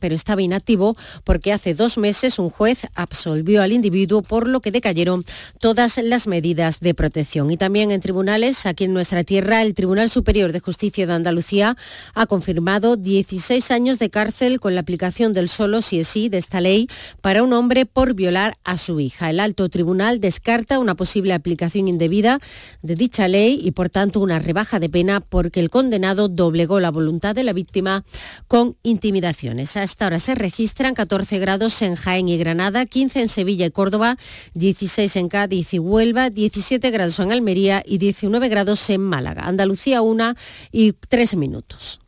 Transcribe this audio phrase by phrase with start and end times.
[0.00, 4.70] pero estaba inactivo porque hace dos meses un juez absolvió al individuo por lo que
[4.70, 5.24] decayeron
[5.60, 7.50] todas las medidas de protección.
[7.50, 11.76] Y también en tribunales, aquí en nuestra tierra, el Tribunal Superior de Justicia de Andalucía
[12.14, 16.38] ha confirmado 16 años de cárcel con la aplicación del solo si es sí de
[16.38, 16.88] esta ley
[17.20, 19.30] para un hombre por violar a su hija.
[19.30, 22.40] El alto tribunal descarta una posible aplicación indebida
[22.82, 26.90] de dicha ley y por tanto una rebaja de pena porque el condenado doblegó la
[26.90, 28.04] voluntad de la víctima
[28.48, 29.76] con intimidaciones.
[29.90, 34.16] Esta hora se registran 14 grados en Jaén y Granada, 15 en Sevilla y Córdoba,
[34.54, 39.46] 16 en Cádiz y Huelva, 17 grados en Almería y 19 grados en Málaga.
[39.46, 40.34] Andalucía 1
[40.70, 42.00] y 3 minutos.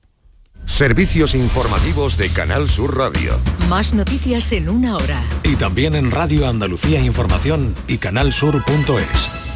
[0.64, 3.38] Servicios informativos de Canal Sur Radio.
[3.68, 5.20] Más noticias en una hora.
[5.42, 9.52] Y también en Radio Andalucía Información y canalsur.es.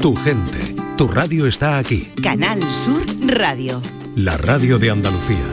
[0.00, 2.12] Tu gente, tu radio está aquí.
[2.22, 3.82] Canal Sur Radio.
[4.14, 5.44] La radio de Andalucía.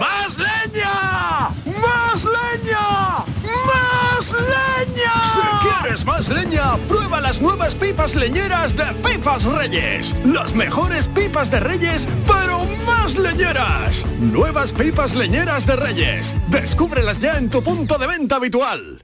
[0.00, 1.50] ¡Más leña!
[1.66, 3.24] ¡Más leña!
[3.44, 5.12] ¡Más leña!
[5.32, 10.16] Si quieres más leña, prueba las nuevas pipas leñeras de Pipas Reyes.
[10.24, 14.04] Las mejores pipas de Reyes, pero más leñeras.
[14.20, 16.34] Nuevas pipas leñeras de Reyes.
[16.48, 19.03] Descúbrelas ya en tu punto de venta habitual.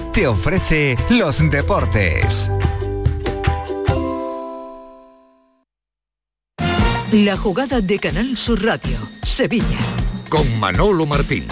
[0.11, 2.51] te ofrece los deportes.
[7.11, 9.79] La jugada de Canal Sur Radio, Sevilla.
[10.29, 11.45] Con Manolo Martín.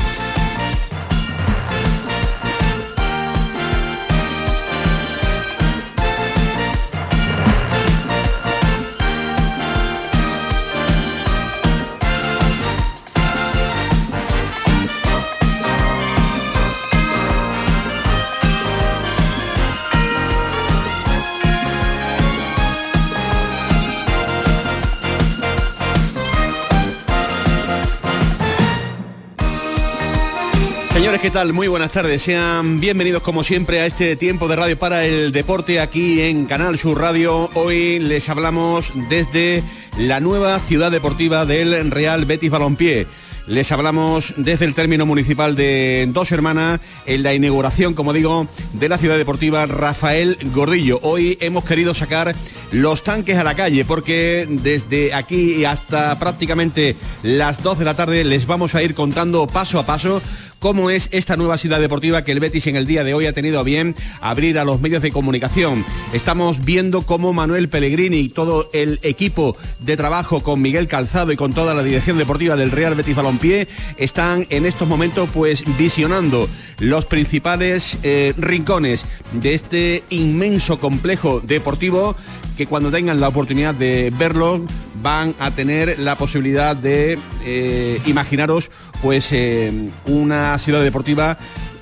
[31.21, 31.51] ¿Qué tal?
[31.51, 32.21] Muy buenas tardes.
[32.21, 36.77] Sean bienvenidos como siempre a este tiempo de radio para el deporte aquí en Canal
[36.77, 37.49] Sur Radio.
[37.55, 39.61] Hoy les hablamos desde
[39.97, 43.05] la nueva ciudad deportiva del Real Betis Balompié.
[43.47, 48.89] Les hablamos desde el término municipal de Dos Hermanas en la inauguración, como digo, de
[48.89, 50.99] la ciudad deportiva Rafael Gordillo.
[51.01, 52.35] Hoy hemos querido sacar
[52.71, 58.23] los tanques a la calle porque desde aquí hasta prácticamente las 2 de la tarde
[58.23, 60.21] les vamos a ir contando paso a paso
[60.59, 63.33] cómo es esta nueva ciudad deportiva que el Betis en el día de hoy ha
[63.33, 65.83] tenido a bien abrir a los medios de comunicación.
[66.13, 71.37] Estamos viendo cómo Manuel Pellegrini y todo el equipo de trabajo con Miguel Calzado y
[71.37, 76.47] con toda la dirección deportiva del Real Betis Balompié están en estos momentos pues visionando
[76.79, 82.15] los principales eh, rincones de este inmenso complejo deportivo
[82.59, 84.59] que cuando tengan la oportunidad de verlo
[85.01, 88.69] van a tener la posibilidad de eh, imaginaros
[89.01, 89.71] pues eh,
[90.05, 91.37] una ciudad deportiva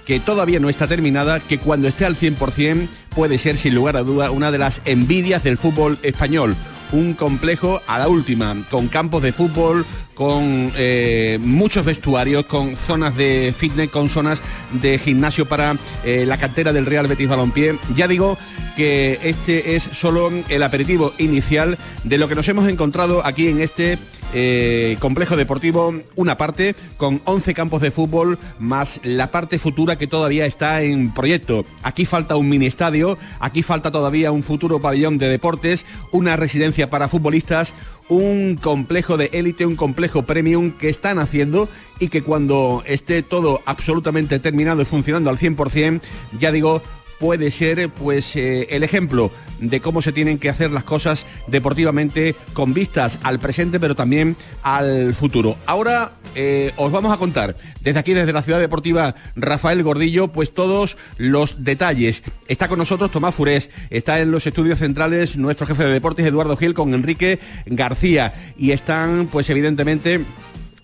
[0.05, 4.03] que todavía no está terminada, que cuando esté al 100% puede ser sin lugar a
[4.03, 6.55] duda una de las envidias del fútbol español.
[6.91, 9.83] Un complejo a la última, con campos de fútbol,
[10.17, 14.41] con eh, muchos vestuarios, con zonas de fitness, con zonas
[14.81, 17.77] de gimnasio para eh, la cantera del Real Betis Balompié.
[17.95, 18.35] Ya digo
[18.75, 23.61] que este es solo el aperitivo inicial de lo que nos hemos encontrado aquí en
[23.61, 23.99] este
[24.33, 30.07] eh, complejo deportivo, una parte con 11 campos de fútbol, más la parte futura que
[30.07, 31.65] todavía está en proyecto.
[31.81, 36.89] Aquí falta un mini estadio, aquí falta todavía un futuro pabellón de deportes, una residencia
[36.89, 37.73] para futbolistas,
[38.09, 43.61] un complejo de élite, un complejo premium que están haciendo y que cuando esté todo
[43.65, 46.01] absolutamente terminado y funcionando al 100%,
[46.39, 46.81] ya digo,
[47.19, 52.35] puede ser pues eh, el ejemplo de cómo se tienen que hacer las cosas deportivamente
[52.53, 55.57] con vistas al presente pero también al futuro.
[55.65, 60.53] Ahora eh, os vamos a contar desde aquí, desde la ciudad deportiva Rafael Gordillo, pues
[60.53, 62.23] todos los detalles.
[62.47, 66.57] Está con nosotros Tomás Furés, está en los estudios centrales nuestro jefe de deportes Eduardo
[66.57, 70.21] Gil con Enrique García y están pues evidentemente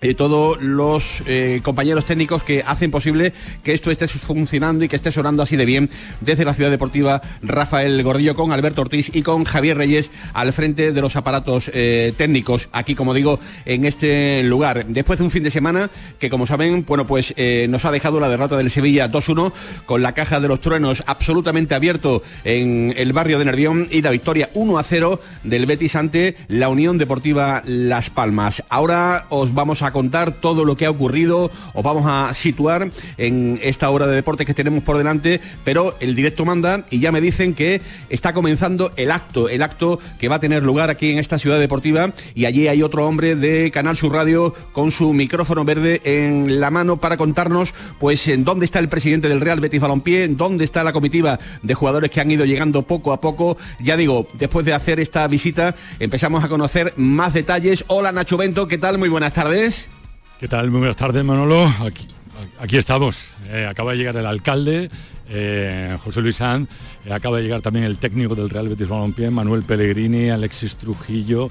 [0.03, 3.31] eh, todos los eh, compañeros técnicos que hacen posible
[3.63, 5.89] que esto esté funcionando y que esté sonando así de bien
[6.19, 10.91] desde la ciudad deportiva Rafael Gordillo con Alberto Ortiz y con Javier Reyes al frente
[10.91, 14.85] de los aparatos eh, técnicos aquí como digo en este lugar.
[14.88, 15.89] Después de un fin de semana
[16.19, 17.33] que como saben bueno pues
[17.69, 19.53] nos ha dejado la derrota del Sevilla 2-1
[19.85, 24.11] con la caja de los truenos absolutamente abierto en el barrio de Nervión y la
[24.11, 28.63] victoria 1-0 del Betis ante la Unión Deportiva Las Palmas.
[28.67, 33.60] Ahora os vamos a contar todo lo que ha ocurrido, os vamos a situar en
[33.63, 37.22] esta hora de deporte que tenemos por delante, pero el directo manda y ya me
[37.22, 41.19] dicen que está comenzando el acto, el acto que va a tener lugar aquí en
[41.19, 45.63] esta ciudad deportiva y allí hay otro hombre de Canal Sur Radio con su micrófono
[45.63, 49.81] verde en la mano para contarnos pues en dónde está el presidente del Real Betis
[49.81, 53.57] Balompié, dónde está la comitiva de jugadores que han ido llegando poco a poco.
[53.80, 57.86] Ya digo, después de hacer esta visita empezamos a conocer más detalles.
[57.88, 58.98] Hola Nacho Bento, ¿qué tal?
[58.98, 59.82] Muy buenas tardes.
[60.44, 60.69] ¿Qué tal?
[60.72, 61.74] Muy buenas tardes, Manolo.
[62.60, 63.31] Aquí, estamos.
[63.48, 64.90] Eh, acaba de llegar el alcalde,
[65.30, 66.68] eh, José Luis Sanz.
[67.06, 71.50] Eh, acaba de llegar también el técnico del Real Betis Balompié, Manuel Pellegrini, Alexis Trujillo,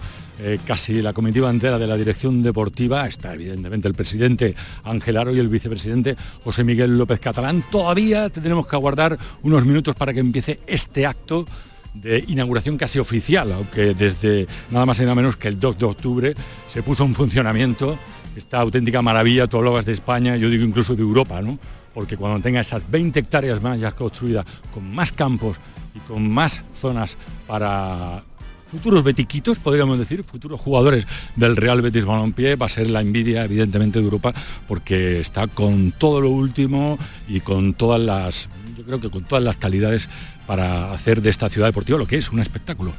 [0.66, 3.08] casi la comitiva entera de la dirección deportiva.
[3.08, 4.54] Está evidentemente el presidente
[4.84, 6.14] Ángel Aro y el vicepresidente
[6.44, 7.64] José Miguel López Catalán.
[7.70, 11.46] Todavía tendremos que aguardar unos minutos para que empiece este acto
[11.94, 15.84] de inauguración casi oficial, aunque desde nada más y nada menos que el 2 de
[15.86, 16.34] octubre
[16.68, 17.98] se puso en funcionamiento
[18.36, 21.58] esta auténtica maravilla, tú hablabas de España, yo digo incluso de Europa, ¿no?
[21.94, 25.58] Porque cuando tenga esas 20 hectáreas más ya construidas, con más campos
[25.94, 28.24] y con más zonas para
[28.72, 31.06] futuros betiquitos, podríamos decir, futuros jugadores
[31.36, 34.32] del Real Betis Balompié, va a ser la envidia evidentemente de Europa
[34.66, 39.44] porque está con todo lo último y con todas las, yo creo que con todas
[39.44, 40.08] las calidades
[40.46, 42.94] para hacer de esta ciudad deportiva lo que es un espectáculo.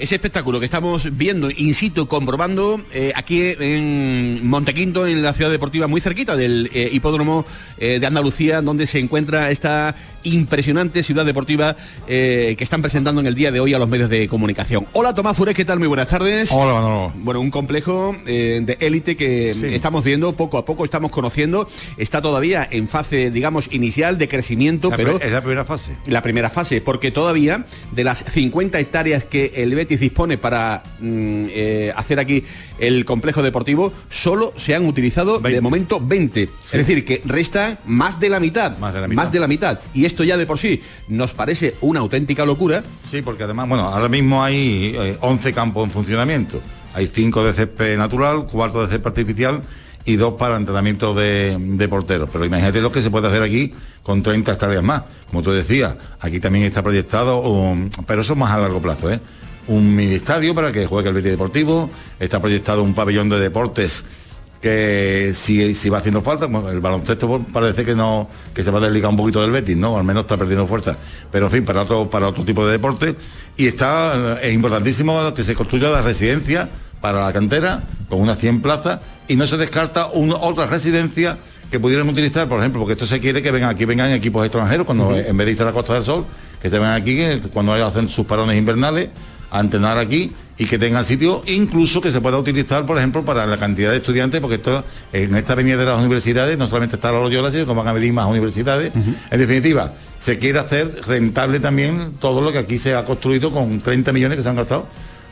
[0.00, 5.50] Ese espectáculo que estamos viendo in situ, comprobando eh, aquí en Montequinto, en la ciudad
[5.50, 7.44] deportiva, muy cerquita del eh, hipódromo
[7.76, 11.76] eh, de Andalucía, donde se encuentra esta impresionante ciudad deportiva
[12.06, 14.86] que están presentando en el día de hoy a los medios de comunicación.
[14.92, 15.78] Hola Tomás Fures, ¿qué tal?
[15.78, 16.50] Muy buenas tardes.
[16.52, 17.12] Hola, Manolo.
[17.16, 22.66] Bueno, un complejo de élite que estamos viendo poco a poco, estamos conociendo, está todavía
[22.70, 25.20] en fase, digamos, inicial de crecimiento, pero...
[25.20, 25.92] Es la primera fase.
[26.06, 31.92] La primera fase, porque todavía de las 50 hectáreas que el dispone para mm, eh,
[31.96, 32.44] hacer aquí
[32.78, 36.42] el complejo deportivo, solo se han utilizado de momento 20.
[36.42, 38.78] Es decir, que resta más de la mitad.
[38.78, 38.94] Más
[39.32, 39.80] de la mitad.
[39.94, 42.82] Y esto ya de por sí nos parece una auténtica locura.
[43.02, 46.60] Sí, porque además, bueno, ahora mismo hay 11 eh, campos en funcionamiento.
[46.94, 49.62] Hay 5 de césped natural, 4 de césped artificial
[50.04, 52.28] y dos para entrenamiento de, porteros.
[52.32, 53.72] Pero imagínate lo que se puede hacer aquí
[54.02, 55.02] con 30 hectáreas más.
[55.28, 57.42] Como tú decías, aquí también está proyectado,
[58.06, 59.20] pero eso más a largo plazo, ¿eh?
[59.66, 64.04] un mini estadio para que juegue el Betis Deportivo, está proyectado un pabellón de deportes
[64.60, 68.82] que si, si va haciendo falta, el baloncesto parece que no, que se va a
[68.82, 69.96] desligar un poquito del Betis, ¿no?
[69.96, 70.96] Al menos está perdiendo fuerza.
[71.30, 73.16] Pero en fin, para otro, para otro tipo de deporte.
[73.56, 76.68] Y está, es importantísimo que se construya la residencia
[77.00, 81.38] para la cantera, con unas 100 plazas, y no se descarta una, otra residencia
[81.70, 84.84] que pudieran utilizar, por ejemplo, porque esto se quiere que vengan aquí vengan equipos extranjeros,
[84.84, 86.26] cuando en vez de irse a la Costa del Sol,
[86.60, 87.18] que te vengan aquí
[87.52, 89.08] cuando hacen sus parones invernales
[89.50, 93.46] a entrenar aquí y que tengan sitio incluso que se pueda utilizar, por ejemplo, para
[93.46, 97.10] la cantidad de estudiantes, porque esto en esta avenida de las universidades no solamente está
[97.10, 98.92] la Loyola, sino que van a venir más universidades.
[98.94, 103.80] En definitiva, se quiere hacer rentable también todo lo que aquí se ha construido con
[103.80, 104.86] 30 millones que se han gastado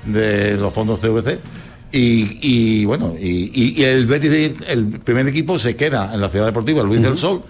[0.06, 1.38] de los fondos CVC.
[1.92, 7.02] Y, bueno, y, el Betis, el primer equipo se queda en la ciudad deportiva, Luis
[7.02, 7.42] del Sol,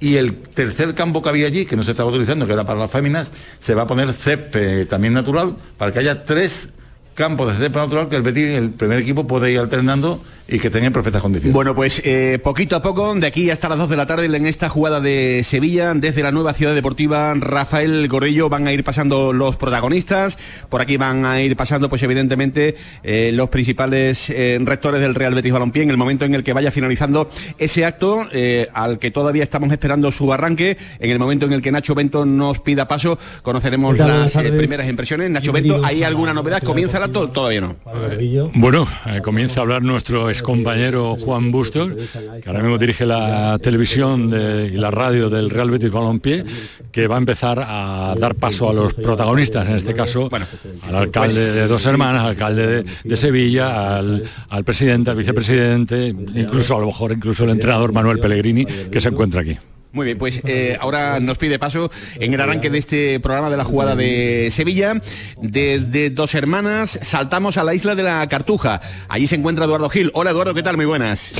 [0.00, 2.78] y el tercer campo que había allí, que no se estaba utilizando, que era para
[2.78, 6.74] las féminas, se va a poner césped también natural, para que haya tres
[7.14, 10.70] campo de césped natural que el Betis, el primer equipo, puede ir alternando y que
[10.70, 11.54] tenga en perfectas condiciones.
[11.54, 14.46] Bueno, pues eh, poquito a poco, de aquí hasta las 2 de la tarde, en
[14.46, 19.32] esta jugada de Sevilla, desde la nueva ciudad deportiva Rafael Gorillo, van a ir pasando
[19.32, 20.38] los protagonistas.
[20.68, 25.34] Por aquí van a ir pasando, pues evidentemente, eh, los principales eh, rectores del Real
[25.34, 28.26] Betis Balompié en el momento en el que vaya finalizando ese acto,
[28.74, 30.76] al que todavía estamos esperando su arranque.
[30.98, 35.30] En el momento en el que Nacho Bento nos pida paso, conoceremos las primeras impresiones.
[35.30, 36.62] Nacho Bento, ¿hay alguna novedad?
[36.62, 37.76] ¿Comienza todavía no.
[38.54, 41.90] Bueno, eh, comienza a hablar nuestro excompañero Juan Bustos,
[42.42, 46.44] que ahora mismo dirige la televisión y la radio del Real Betis Balompié,
[46.90, 50.28] que va a empezar a dar paso a los protagonistas, en este caso
[50.82, 56.76] al alcalde de Dos Hermanas, al alcalde de, Sevilla, al, al, presidente, al vicepresidente, incluso
[56.76, 59.56] a lo mejor incluso el entrenador Manuel Pellegrini, que se encuentra aquí.
[59.92, 63.58] Muy bien, pues eh, ahora nos pide paso en el arranque de este programa de
[63.58, 65.02] la jugada de Sevilla.
[65.42, 68.80] Desde Dos Hermanas saltamos a la isla de la Cartuja.
[69.10, 70.10] Allí se encuentra Eduardo Gil.
[70.14, 70.76] Hola Eduardo, ¿qué tal?
[70.76, 71.32] Muy buenas.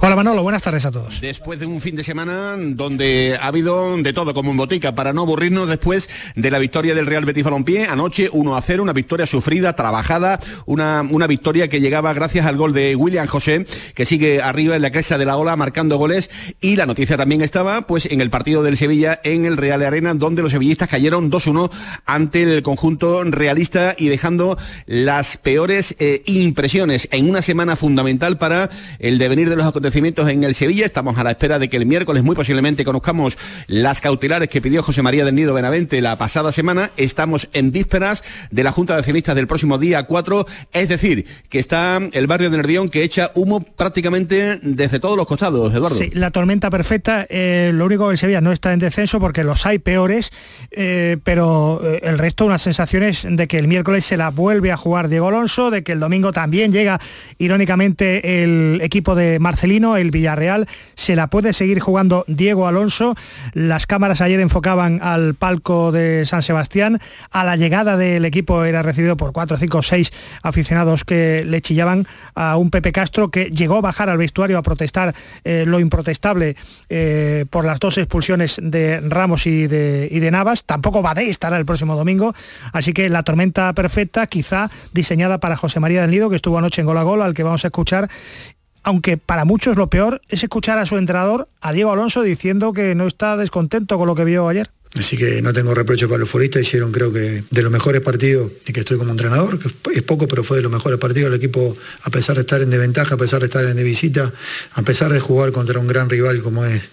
[0.00, 1.20] Hola Manolo, buenas tardes a todos.
[1.20, 5.12] Después de un fin de semana donde ha habido de todo como en botica, para
[5.12, 8.92] no aburrirnos después de la victoria del Real Betis Balompié, anoche 1 a 0, una
[8.92, 14.04] victoria sufrida, trabajada, una, una victoria que llegaba gracias al gol de William José, que
[14.04, 16.28] sigue arriba en la cresta de la ola marcando goles
[16.60, 20.14] y la noticia también estaba pues en el partido del Sevilla en el Real Arena,
[20.14, 21.70] donde los sevillistas cayeron 2-1
[22.06, 28.70] ante el conjunto realista y dejando las peores eh, impresiones en una semana fundamental para
[28.98, 30.86] el devenir de los acontecimientos en el Sevilla.
[30.86, 34.82] Estamos a la espera de que el miércoles muy posiblemente conozcamos las cautelares que pidió
[34.82, 36.90] José María del Nido Benavente la pasada semana.
[36.96, 41.58] Estamos en vísperas de la Junta de Accionistas del próximo día 4, es decir, que
[41.58, 45.96] está el barrio de Nervión que echa humo prácticamente desde todos los costados, Eduardo.
[45.96, 49.42] Sí, la tormenta perfecta, eh, lo único que el Sevilla no está en descenso porque
[49.42, 50.30] los hay peores,
[50.70, 54.76] eh, pero eh, el resto unas sensaciones de que el miércoles se la vuelve a
[54.76, 57.00] jugar Diego Alonso, de que el domingo también llega
[57.38, 63.16] irónicamente el equipo de Marcelino, el Villarreal, se la puede seguir jugando Diego Alonso.
[63.54, 67.00] Las cámaras ayer enfocaban al palco de San Sebastián,
[67.32, 72.06] a la llegada del equipo era recibido por cuatro, cinco, seis aficionados que le chillaban
[72.36, 75.12] a un Pepe Castro que llegó a bajar al vestuario a protestar
[75.44, 76.56] lo improtestable
[77.50, 80.64] por las dos expulsiones de Ramos y de, y de Navas.
[80.64, 82.34] Tampoco Badé estará el próximo domingo.
[82.72, 86.82] Así que la tormenta perfecta, quizá diseñada para José María del Nido, que estuvo anoche
[86.82, 88.08] en Gol a Gol, al que vamos a escuchar
[88.82, 92.94] aunque para muchos lo peor es escuchar a su entrenador, a Diego Alonso, diciendo que
[92.94, 94.70] no está descontento con lo que vio ayer.
[94.96, 98.50] Así que no tengo reproche para los futbolistas, hicieron creo que de los mejores partidos
[98.66, 101.28] y que estoy como entrenador, que es poco, pero fue de los mejores partidos.
[101.28, 104.32] El equipo, a pesar de estar en desventaja, a pesar de estar en de visita,
[104.72, 106.88] a pesar de jugar contra un gran rival como es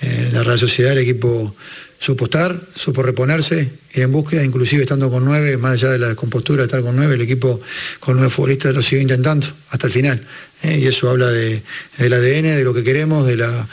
[0.00, 1.54] eh, la Real Sociedad, el equipo
[1.98, 6.08] supo estar, supo reponerse, ir en búsqueda, inclusive estando con nueve, más allá de la
[6.08, 7.60] descompostura de estar con nueve, el equipo
[8.00, 10.26] con nueve futbolistas lo sigue intentando hasta el final.
[10.62, 10.78] ¿eh?
[10.78, 11.62] Y eso habla de,
[11.98, 13.68] del ADN, de lo que queremos, de la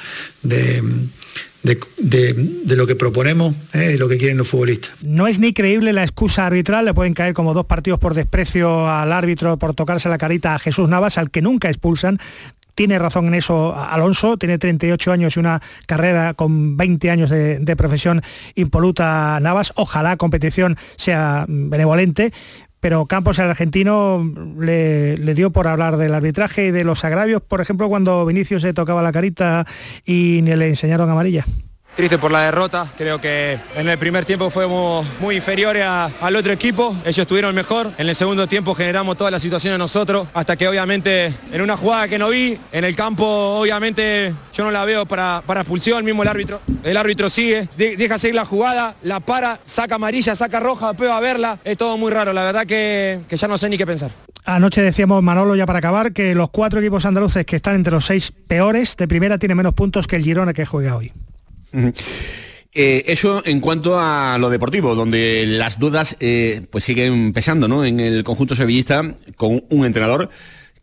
[1.63, 3.96] de, de, lo que proponemos ¿eh?
[3.98, 4.92] lo que quieren los futbolistas.
[5.01, 8.89] No es ni creíble la excusa arbitral, le pueden caer como dos partidos por desprecio
[8.89, 12.20] al árbitro por tocarse la carita a Jesús Navas, al que nunca expulsan,
[12.75, 17.75] tiene razón en eso Alonso, tiene 38 años y una carrera con 20 años de,
[17.75, 18.22] profesión
[18.56, 19.74] impoluta Navas.
[19.75, 22.32] Ojalá competición sea benevolente,
[22.80, 24.24] pero Campos, el argentino,
[24.60, 28.62] le, le, dio por hablar del arbitraje y de los agravios, por ejemplo, cuando Vinicius
[28.62, 29.65] se tocaba la carita
[30.06, 31.46] y le enseñaron amarilla.
[31.96, 36.52] Triste por la derrota, creo que en el primer tiempo fuimos muy inferiores al otro
[36.52, 40.68] equipo, ellos estuvieron mejor, en el segundo tiempo generamos toda la situación nosotros, hasta que
[40.68, 45.06] obviamente en una jugada que no vi, en el campo obviamente yo no la veo
[45.06, 49.60] para, para expulsión, mismo el árbitro, el árbitro sigue, deja seguir la jugada, la para,
[49.64, 53.20] saca amarilla, saca roja, después va a verla, es todo muy raro, la verdad que,
[53.28, 54.10] que ya no sé ni qué pensar.
[54.46, 58.06] Anoche decíamos, Manolo, ya para acabar, que los cuatro equipos andaluces que están entre los
[58.06, 61.14] seis peores de primera tienen menos puntos que el Girona que juega hoy.
[62.75, 67.86] Eh, eso en cuanto a lo deportivo, donde las dudas eh, pues siguen pesando ¿no?
[67.86, 70.30] en el conjunto sevillista con un entrenador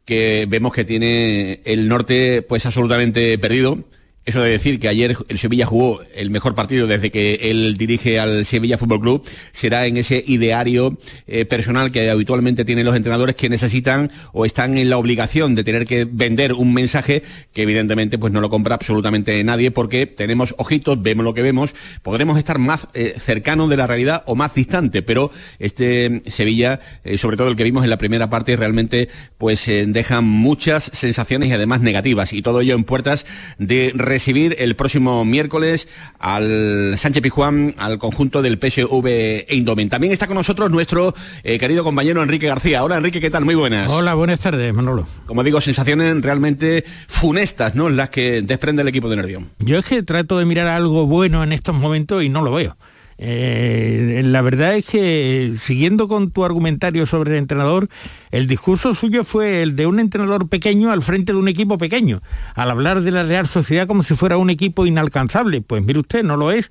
[0.04, 3.78] que vemos que tiene el norte pues absolutamente perdido
[4.26, 8.20] eso de decir que ayer el Sevilla jugó el mejor partido desde que él dirige
[8.20, 13.34] al Sevilla Fútbol Club será en ese ideario eh, personal que habitualmente tienen los entrenadores
[13.34, 17.22] que necesitan o están en la obligación de tener que vender un mensaje
[17.54, 21.74] que evidentemente pues no lo compra absolutamente nadie porque tenemos ojitos, vemos lo que vemos,
[22.02, 27.16] podremos estar más eh, cercanos de la realidad o más distante, pero este Sevilla, eh,
[27.16, 29.08] sobre todo el que vimos en la primera parte, realmente
[29.38, 33.24] pues deja muchas sensaciones y además negativas y todo ello en puertas
[33.58, 35.88] de recibir el próximo miércoles
[36.18, 39.88] al Sánchez Pijuán, al conjunto del PSV Eindhoven.
[39.88, 41.14] También está con nosotros nuestro
[41.44, 42.82] eh, querido compañero Enrique García.
[42.82, 43.44] Hola Enrique, ¿qué tal?
[43.44, 43.88] Muy buenas.
[43.88, 45.06] Hola, buenas tardes, Manolo.
[45.26, 47.88] Como digo, sensaciones realmente funestas, ¿no?
[47.88, 49.48] Las que desprende el equipo de Nervión.
[49.60, 52.76] Yo es que trato de mirar algo bueno en estos momentos y no lo veo.
[53.22, 57.90] Eh, la verdad es que, siguiendo con tu argumentario sobre el entrenador,
[58.30, 62.22] el discurso suyo fue el de un entrenador pequeño al frente de un equipo pequeño,
[62.54, 65.60] al hablar de la Real Sociedad como si fuera un equipo inalcanzable.
[65.60, 66.70] Pues mire usted, no lo es,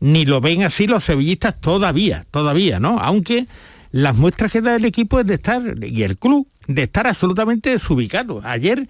[0.00, 2.98] ni lo ven así los sevillistas todavía, todavía, ¿no?
[2.98, 3.46] Aunque
[3.92, 7.70] las muestras que da el equipo es de estar, y el club, de estar absolutamente
[7.70, 8.40] desubicado.
[8.42, 8.88] Ayer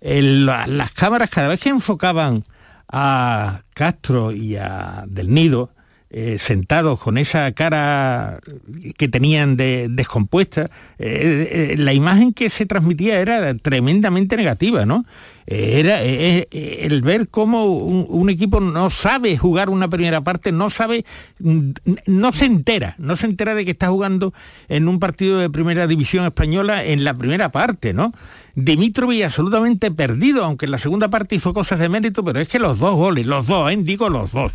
[0.00, 2.44] las cámaras cada vez que enfocaban
[2.88, 5.72] a Castro y a Del Nido,
[6.10, 8.40] eh, sentados con esa cara
[8.96, 15.04] que tenían de, descompuesta, eh, la imagen que se transmitía era tremendamente negativa, ¿no?
[15.50, 21.06] Era el ver cómo un, equipo no sabe jugar una primera parte, no sabe,
[21.38, 24.34] no se entera, no se entera de que está jugando
[24.68, 28.12] en un partido de primera división española en la primera parte, ¿no?
[28.56, 32.58] Dimitrovic absolutamente perdido, aunque en la segunda parte hizo cosas de mérito, pero es que
[32.58, 33.78] los dos goles, los dos, ¿eh?
[33.80, 34.52] digo los dos,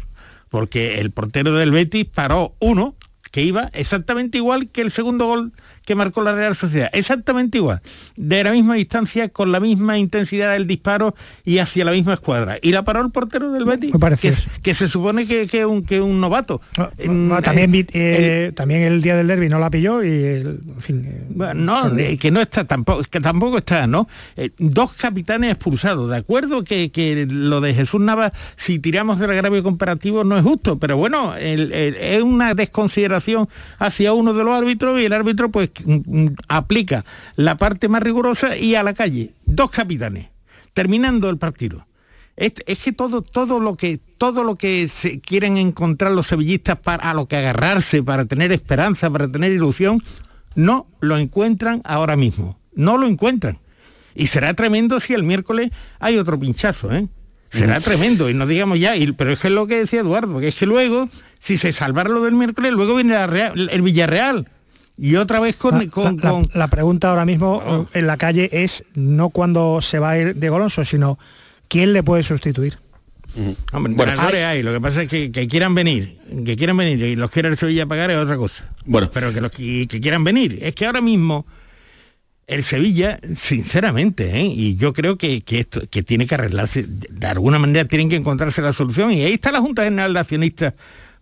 [0.54, 2.94] porque el portero del Betis paró uno
[3.32, 5.52] que iba exactamente igual que el segundo gol
[5.86, 6.90] que marcó la Real Sociedad.
[6.94, 7.82] Exactamente igual.
[8.16, 12.58] De la misma distancia, con la misma intensidad del disparo y hacia la misma escuadra.
[12.62, 16.02] Y la paró el portero del Betis, que, que, se supone que es un, que
[16.02, 16.62] un novato.
[16.78, 16.92] Ah,
[17.44, 21.06] también, el, eh, también el día del derby no la pilló y en fin.
[21.06, 24.08] Eh, no, que no está tampoco, que tampoco está, ¿no?
[24.38, 29.32] Eh, dos capitanes expulsados, de acuerdo que, que, lo de Jesús Navas, si tiramos del
[29.32, 33.50] agravio comparativo, no es justo, pero bueno, es una desconsideración
[33.80, 35.70] hacia uno de los árbitros y el árbitro pues
[36.48, 40.30] aplica la parte más rigurosa y a la calle, dos capitanes,
[40.74, 41.86] terminando el partido.
[42.36, 47.12] Es, que todo, todo, lo que todo lo que se quieren encontrar los sevillistas para
[47.12, 50.02] a lo que agarrarse, para tener esperanza, para tener ilusión,
[50.56, 52.58] no lo encuentran ahora mismo.
[52.74, 53.60] No lo encuentran.
[54.16, 57.08] Y será tremendo si el miércoles hay otro pinchazo, ¿eh?
[57.52, 60.48] Será tremendo, y no digamos ya, pero es que es lo que decía Eduardo, que
[60.48, 64.48] es que luego, si se salvara lo del miércoles, luego viene el Villarreal,
[64.98, 65.92] y otra vez con...
[66.54, 70.50] La, pregunta ahora mismo en la calle es no cuando se va a ir de
[70.50, 71.18] Golonso, sino
[71.68, 72.78] quién le puede sustituir.
[73.72, 77.32] Hombre, bueno, hay, lo que pasa es que, quieran venir, que quieran venir y los
[77.32, 78.70] quiera el Sevilla pagar es otra cosa.
[78.86, 80.60] Bueno, pero que los que, quieran venir.
[80.62, 81.48] Es que ahora mismo
[82.46, 84.46] el Sevilla, sinceramente, ¿eh?
[84.46, 88.18] y yo creo que, que, esto, que tiene que arreglarse, de alguna manera tienen que
[88.18, 90.74] encontrarse la solución, y ahí está la Junta General de Accionistas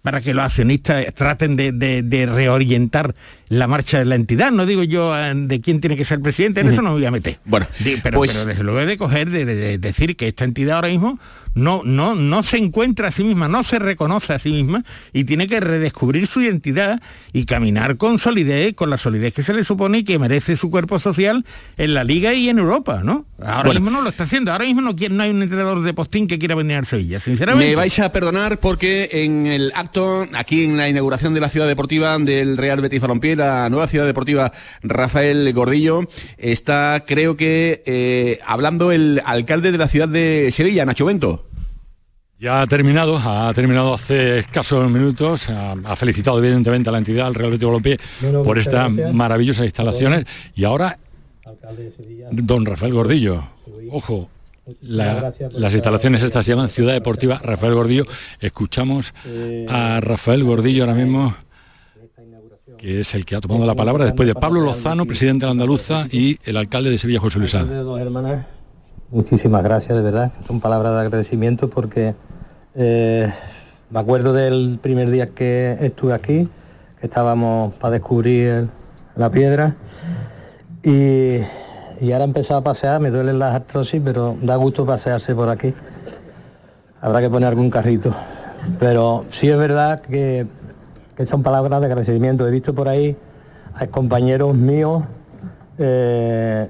[0.01, 3.15] para que los accionistas traten de, reorientar
[3.49, 4.51] la marcha de la entidad.
[4.51, 7.05] No digo yo eh, de quién tiene que ser presidente, en eso no me voy
[7.05, 7.39] a meter.
[7.45, 7.67] Bueno,
[8.01, 11.19] pero, pues pero desde luego de coger, de, decir que esta entidad ahora mismo
[11.53, 15.25] no, no, no se encuentra a sí misma, no se reconoce a sí misma y
[15.25, 17.01] tiene que redescubrir su identidad
[17.33, 20.69] y caminar con solidez, con la solidez que se le supone y que merece su
[20.69, 21.45] cuerpo social
[21.77, 23.25] en la Liga y en Europa, ¿no?
[23.43, 26.27] Ahora mismo no lo está haciendo, ahora mismo no, no hay un entrenador de postín
[26.27, 27.69] que quiera venir a Sevilla, sinceramente.
[27.69, 31.67] Me vais a perdonar porque en el acto, aquí en la inauguración de la ciudad
[31.67, 34.51] deportiva del Real Betis Balompié, la nueva ciudad deportiva
[34.83, 41.05] Rafael Gordillo, está creo que eh, hablando el alcalde de la ciudad de Sevilla, Nacho
[41.05, 41.40] Bento.
[42.41, 47.35] Ya ha terminado, ha terminado hace escasos minutos, ha, felicitado evidentemente a la entidad, al
[47.35, 47.99] Real Betis Balompié,
[48.43, 50.25] por estas maravillosas instalaciones.
[50.55, 50.97] Y ahora
[52.31, 53.43] don Rafael Gordillo,
[53.91, 54.27] ojo,
[54.81, 57.39] las instalaciones estas se llaman Ciudad Deportiva.
[57.43, 58.05] Rafael Gordillo,
[58.39, 59.13] escuchamos
[59.69, 61.35] a Rafael Gordillo ahora mismo
[62.79, 65.51] que es el que ha tomado la palabra después de Pablo Lozano, presidente de la
[65.51, 67.55] Andaluza, y el alcalde de Sevilla, José Luis
[69.11, 70.31] Muchísimas gracias, de verdad.
[70.47, 72.15] Son palabras de agradecimiento porque
[72.75, 73.31] eh,
[73.89, 76.49] me acuerdo del primer día que estuve aquí,
[76.99, 78.69] que estábamos para descubrir
[79.15, 79.75] la piedra
[80.81, 81.41] y,
[82.01, 85.73] ahora he empezado a pasear, me duelen las artrosis, pero da gusto pasearse por aquí.
[87.01, 88.15] Habrá que poner algún carrito.
[88.79, 90.47] Pero sí es verdad que,
[91.25, 92.47] son palabras de agradecimiento.
[92.47, 93.15] He visto por ahí
[93.75, 95.03] a compañeros míos
[95.77, 96.67] eh,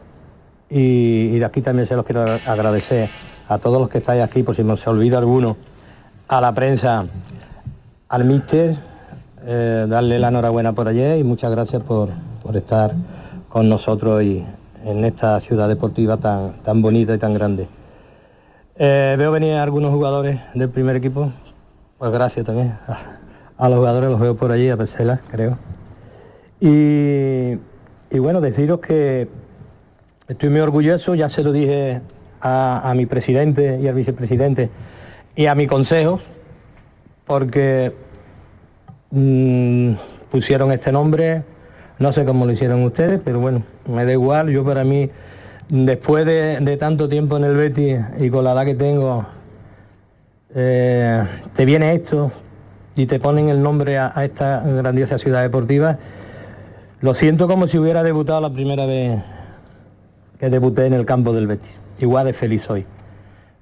[0.70, 3.10] y, de aquí también se los quiero agradecer
[3.48, 5.56] a todos los que estáis aquí, por si no se olvida alguno
[6.32, 7.06] a la prensa,
[8.08, 8.78] al míster,
[9.46, 12.08] eh, darle la enhorabuena por ayer y muchas gracias por,
[12.54, 12.94] estar
[13.50, 14.46] con nosotros y
[14.86, 17.68] en esta ciudad deportiva tan, tan bonita y tan grande.
[18.78, 21.34] Eh, veo venir algunos jugadores del primer equipo,
[21.98, 22.78] pues gracias también
[23.58, 25.58] a, los jugadores, los veo por allí, a Pesela, creo.
[26.62, 27.58] Y,
[28.18, 29.28] bueno, deciros que
[30.30, 32.00] estoy muy orgulloso, ya se lo dije
[32.40, 34.70] a, a mi presidente y al vicepresidente,
[35.36, 36.20] y a mi consejo,
[37.26, 37.94] porque
[39.12, 39.94] mm,
[40.32, 41.44] pusieron este nombre,
[42.00, 45.10] no sé cómo lo hicieron ustedes, pero bueno, me da igual, yo para mí,
[45.70, 49.26] después de, tanto tiempo en el Betis y con la edad que tengo,
[50.54, 51.24] eh,
[51.56, 52.32] te viene esto
[52.96, 55.98] y te ponen el nombre a, a esta grandiosa ciudad deportiva,
[57.00, 59.22] lo siento como si hubiera debutado la primera vez
[60.40, 61.72] que debuté en el campo del Betis.
[62.00, 62.86] Igual de feliz hoy.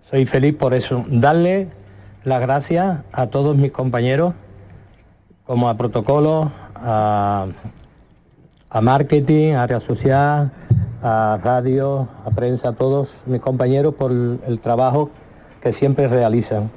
[0.10, 1.06] Soy feliz por eso.
[1.08, 1.68] Darle
[2.24, 4.34] las gracias a todos mis compañeros,
[5.46, 7.46] como a protocolo, a,
[8.82, 10.52] marketing, a área social,
[11.04, 15.12] a radio, a prensa, a todos mis compañeros por el, trabajo
[15.62, 16.72] que siempre realizan.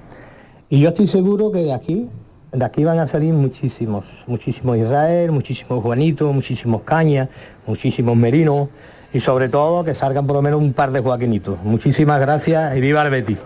[0.69, 2.11] Y yo estoy seguro que de aquí
[2.53, 7.31] De aquí van a salir muchísimos, muchísimos Israel, muchísimos Juanitos, muchísimos Cañas,
[7.67, 8.69] muchísimos Merinos
[9.13, 11.59] y sobre todo que salgan por lo menos un par de Joaquinitos.
[11.63, 13.39] Muchísimas gracias y viva el Betis.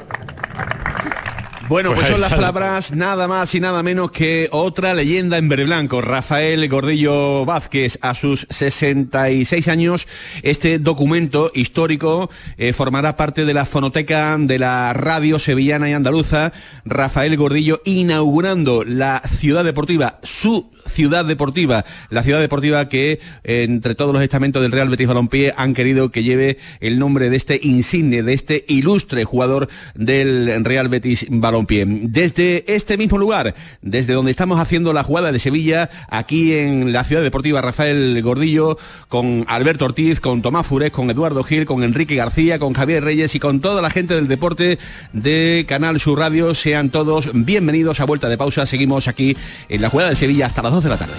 [1.69, 5.49] Bueno, pues, Pues son las palabras nada más y nada menos que otra leyenda en
[5.49, 10.07] verde blanco, Rafael Gordillo Vázquez, a sus 66 años.
[10.43, 16.53] Este documento histórico eh, formará parte de la fonoteca de la radio sevillana y andaluza.
[16.85, 23.97] Rafael Gordillo inaugurando la ciudad deportiva, su ciudad deportiva, la ciudad deportiva que eh, entre
[23.97, 27.59] todos los estamentos del Real Betis Balompié han querido que lleve el nombre de este
[27.61, 31.56] insigne, de este ilustre jugador del Real Betis Balompié.
[31.64, 37.05] Desde este mismo lugar, desde donde estamos haciendo la jugada de Sevilla, aquí en la
[37.05, 42.14] ciudad deportiva Rafael Gordillo, con Alberto Ortiz, con Tomás Furés, con Eduardo Gil, con Enrique
[42.14, 44.79] García, con Javier Reyes y con toda la gente del deporte
[45.12, 48.66] de Canal Sur Radio, sean todos bienvenidos a vuelta de pausa.
[48.66, 49.37] Seguimos aquí
[49.69, 51.14] en la jugada de Sevilla hasta las 2 de la tarde.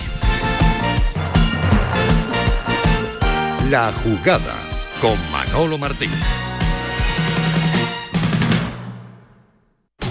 [3.69, 4.54] La jugada
[5.02, 6.10] con Manolo Martín.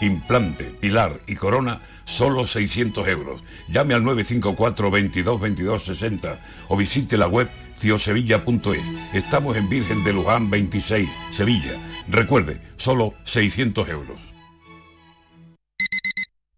[0.00, 3.42] Implante, pilar y corona, solo 600 euros.
[3.68, 7.48] Llame al 954 22 22 60 o visite la web
[7.80, 8.82] ciosevilla.es.
[9.14, 11.72] Estamos en Virgen de Luján 26, Sevilla.
[12.08, 14.18] Recuerde, solo 600 euros.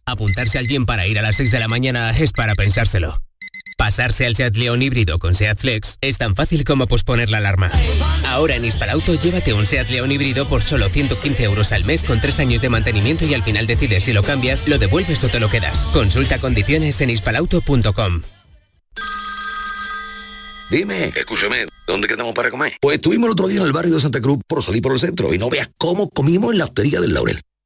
[0.05, 3.23] Apuntarse al gym para ir a las 6 de la mañana es para pensárselo.
[3.83, 7.69] Pasarse al Seat León híbrido con Seat Flex es tan fácil como posponer la alarma.
[8.29, 12.21] Ahora en Hispalauto llévate un Seat León híbrido por solo 115 euros al mes con
[12.21, 15.41] 3 años de mantenimiento y al final decides si lo cambias, lo devuelves o te
[15.41, 15.89] lo quedas.
[15.93, 18.23] Consulta condiciones en hispalauto.com.
[20.71, 22.75] Dime, escúchame, ¿dónde quedamos para comer?
[22.81, 25.01] Pues estuvimos el otro día en el barrio de Santa Cruz por salir por el
[25.01, 27.43] centro y no veas cómo comimos en la hostería del Laurel.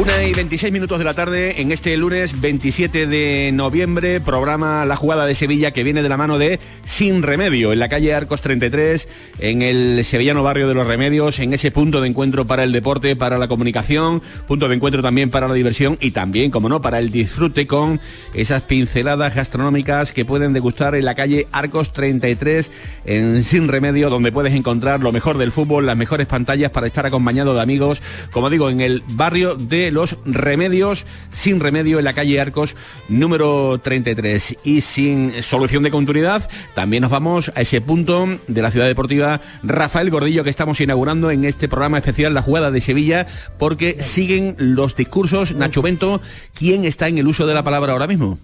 [0.00, 4.96] Una y 26 minutos de la tarde en este lunes 27 de noviembre, programa La
[4.96, 8.40] Jugada de Sevilla que viene de la mano de Sin Remedio, en la calle Arcos
[8.40, 9.06] 33,
[9.40, 13.14] en el sevillano barrio de los Remedios, en ese punto de encuentro para el deporte,
[13.14, 16.98] para la comunicación, punto de encuentro también para la diversión y también, como no, para
[16.98, 18.00] el disfrute con
[18.32, 22.72] esas pinceladas gastronómicas que pueden degustar en la calle Arcos 33,
[23.04, 27.04] en Sin Remedio, donde puedes encontrar lo mejor del fútbol, las mejores pantallas para estar
[27.04, 32.12] acompañado de amigos, como digo, en el barrio de los remedios sin remedio en la
[32.12, 32.76] calle Arcos
[33.08, 34.56] número 33.
[34.64, 39.40] Y sin solución de continuidad, también nos vamos a ese punto de la ciudad deportiva
[39.62, 43.26] Rafael Gordillo que estamos inaugurando en este programa especial La Jugada de Sevilla,
[43.58, 45.54] porque siguen los discursos.
[45.54, 46.20] Nacho Bento,
[46.54, 48.38] ¿quién está en el uso de la palabra ahora mismo?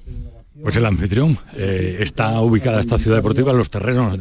[0.63, 1.39] Pues el anfitrión.
[1.55, 4.19] Eh, está ubicada esta ciudad deportiva en los terrenos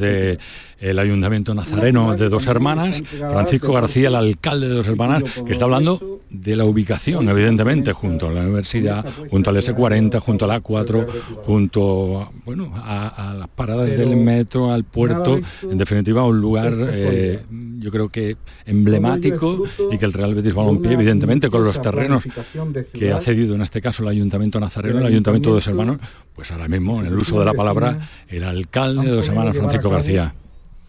[0.79, 3.03] del Ayuntamiento Nazareno de Dos Hermanas.
[3.05, 8.27] Francisco García, el alcalde de Dos Hermanas, que está hablando de la ubicación, evidentemente, junto
[8.27, 11.07] a la universidad, junto al S40, junto a la A4,
[11.43, 17.43] junto bueno, a, las paradas del metro, al puerto, en definitiva un lugar eh,
[17.79, 22.23] yo creo que emblemático y que el Real Betis Balompié, evidentemente, con los terrenos
[22.93, 25.97] que ha cedido en este caso el Ayuntamiento Nazareno, el Ayuntamiento de Dos Hermanos,
[26.33, 29.89] pues ahora mismo en el uso de la palabra el alcalde de Dos Hermanas, Francisco
[29.89, 30.33] García.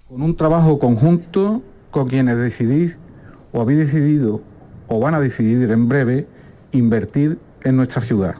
[0.09, 2.97] Con un trabajo conjunto con quienes decidís
[3.53, 4.41] o habéis decidido
[4.87, 6.29] o van a decidir en breve
[6.71, 8.37] invertir en nuestra ciudad.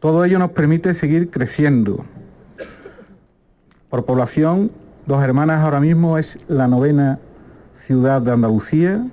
[0.00, 2.04] Todo ello nos permite seguir creciendo.
[3.88, 4.72] Por población,
[5.06, 7.20] Dos Hermanas ahora mismo es la novena
[7.74, 9.06] ciudad de Andalucía,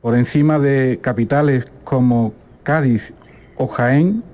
[0.00, 2.34] por encima de capitales como
[2.64, 3.12] Cádiz
[3.56, 4.24] o Jaén,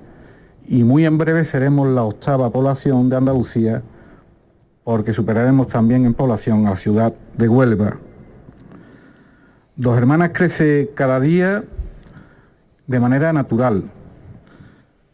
[0.67, 3.83] y muy en breve seremos la octava población de Andalucía,
[4.89, 7.97] porque superaremos también en población a la ciudad de Huelva.
[9.75, 11.63] Dos Hermanas crece cada día
[12.87, 13.83] de manera natural,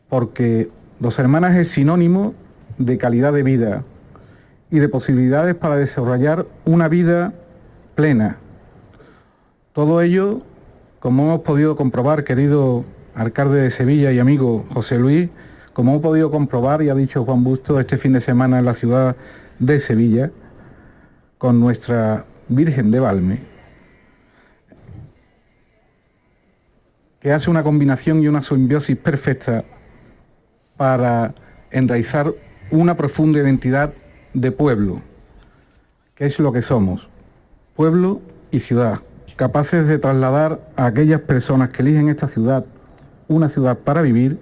[0.07, 0.69] porque
[1.01, 2.33] Dos Hermanas es sinónimo
[2.77, 3.83] de calidad de vida
[4.71, 7.33] y de posibilidades para desarrollar una vida
[7.95, 8.38] plena.
[9.73, 10.43] Todo ello,
[11.01, 15.29] como hemos podido comprobar, querido alcalde de Sevilla y amigo José Luis,
[15.73, 18.73] como hemos podido comprobar y ha dicho Juan Busto este fin de semana en la
[18.73, 19.17] ciudad
[19.59, 20.31] de Sevilla,
[21.37, 23.39] con nuestra Virgen de Valme,
[27.19, 29.65] que hace una combinación y una simbiosis perfecta
[30.77, 31.33] para
[31.71, 32.33] enraizar
[32.71, 33.93] una profunda identidad
[34.33, 35.01] de pueblo,
[36.13, 37.07] que es lo que somos,
[37.75, 38.99] pueblo y ciudad,
[39.35, 42.65] capaces de trasladar a aquellas personas que eligen esta ciudad
[43.27, 44.37] una ciudad para vivir,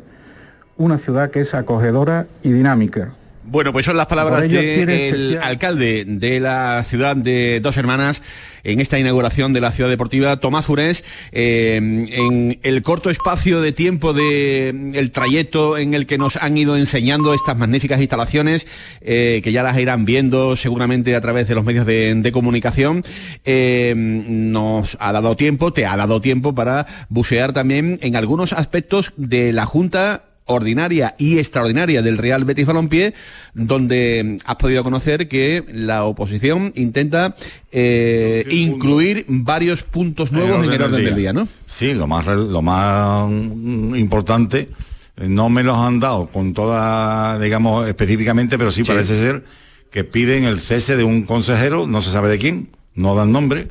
[0.77, 3.13] una ciudad que es acogedora y dinámica,
[3.45, 8.21] bueno, pues son las palabras del alcalde de la ciudad de Dos Hermanas
[8.63, 13.71] en esta inauguración de la ciudad deportiva, Tomás Urés, eh, en el corto espacio de
[13.71, 18.65] tiempo del trayecto en el que nos han ido enseñando estas magníficas instalaciones,
[19.01, 23.03] eh, que ya las irán viendo seguramente a través de los medios de, comunicación,
[23.45, 29.13] eh, nos ha dado tiempo, te ha dado tiempo para bucear también en algunos aspectos
[29.17, 33.13] de la Junta ordinaria y extraordinaria del Real Betis Balompié,
[33.53, 37.35] donde has podido conocer que la oposición intenta
[37.71, 41.47] eh, incluir varios puntos nuevos en el orden del día, ¿no?
[41.65, 44.69] Sí, lo más, lo más mm, importante,
[45.17, 49.43] eh, no me los han dado con toda, digamos, específicamente, pero sí, parece ser
[49.91, 53.67] que piden el cese de un consejero, no se sabe de quién, no dan nombre.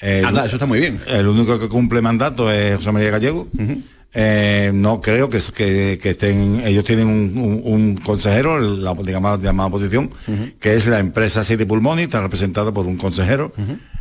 [0.00, 1.00] eso está muy bien.
[1.08, 3.48] El único que cumple mandato es José María Gallego.
[4.20, 10.10] Eh, no creo que, que, que, estén, ellos tienen un, consejero, la digamos, llamada oposición,
[10.58, 13.52] que es la empresa City Pulmoni, está representada por un consejero,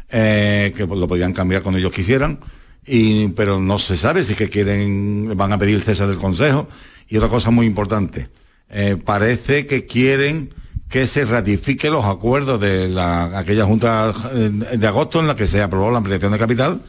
[0.10, 2.40] eh, que lo podían cambiar cuando ellos quisieran,
[2.84, 6.68] y, pero no se sabe si que quieren, van a pedir el cese del consejo.
[7.08, 8.30] Y otra cosa muy importante,
[8.72, 10.52] eh, parece que quieren
[10.90, 15.62] que se ratifique los acuerdos de la, aquella junta de agosto en la que se
[15.62, 16.82] aprobó la ampliación de capital,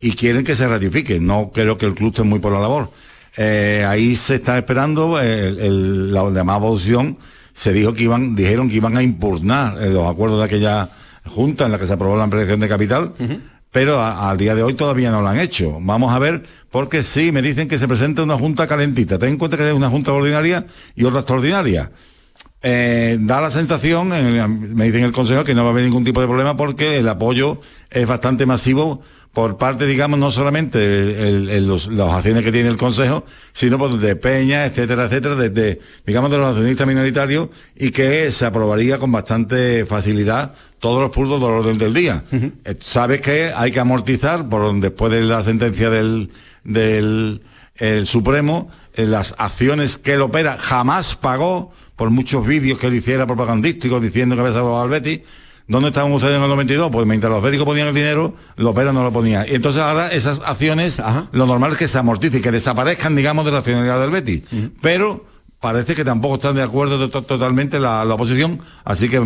[0.00, 1.20] y quieren que se ratifique.
[1.20, 2.90] No creo que el club esté muy por la labor.
[3.36, 7.18] Eh, ahí se está esperando el, la llamada oposición.
[7.52, 10.90] Se dijo que iban dijeron que iban a impugnar eh, los acuerdos de aquella
[11.24, 13.12] junta en la que se aprobó la ampliación de capital
[13.76, 15.78] pero al día de hoy todavía no lo han hecho.
[15.82, 19.18] Vamos a ver porque sí me dicen que se presenta una junta calentita.
[19.18, 21.92] Ten en cuenta que es una junta ordinaria y otra extraordinaria.
[22.62, 26.22] Eh, da la sensación, me dicen el Consejo, que no va a haber ningún tipo
[26.22, 29.02] de problema porque el apoyo es bastante masivo
[29.36, 33.22] por parte, digamos, no solamente de los, acciones que tiene el Consejo,
[33.52, 38.46] sino por de Peña, etcétera, etcétera, desde, digamos, de los accionistas minoritarios y que se
[38.46, 42.24] aprobaría con bastante facilidad todos los puntos del orden del día.
[42.32, 46.30] Eh, sabes que hay que amortizar por después de la sentencia del,
[46.64, 47.42] del
[47.74, 52.94] el Supremo, en las acciones que él opera, jamás pagó por muchos vídeos que él
[52.94, 55.20] hiciera propagandísticos diciendo que había salvado al Betis.
[55.68, 56.90] ¿Dónde estaban ustedes en el 92?
[56.92, 59.46] Pues mientras los médicos ponían el dinero, los opera no lo ponía.
[59.48, 61.00] Y entonces ahora esas acciones,
[61.32, 64.42] lo normal es que se amorticen, que desaparezcan, digamos, de la accionalidad del Betis.
[64.80, 65.24] Pero
[65.60, 69.20] parece que tampoco están de acuerdo totalmente la, oposición, así que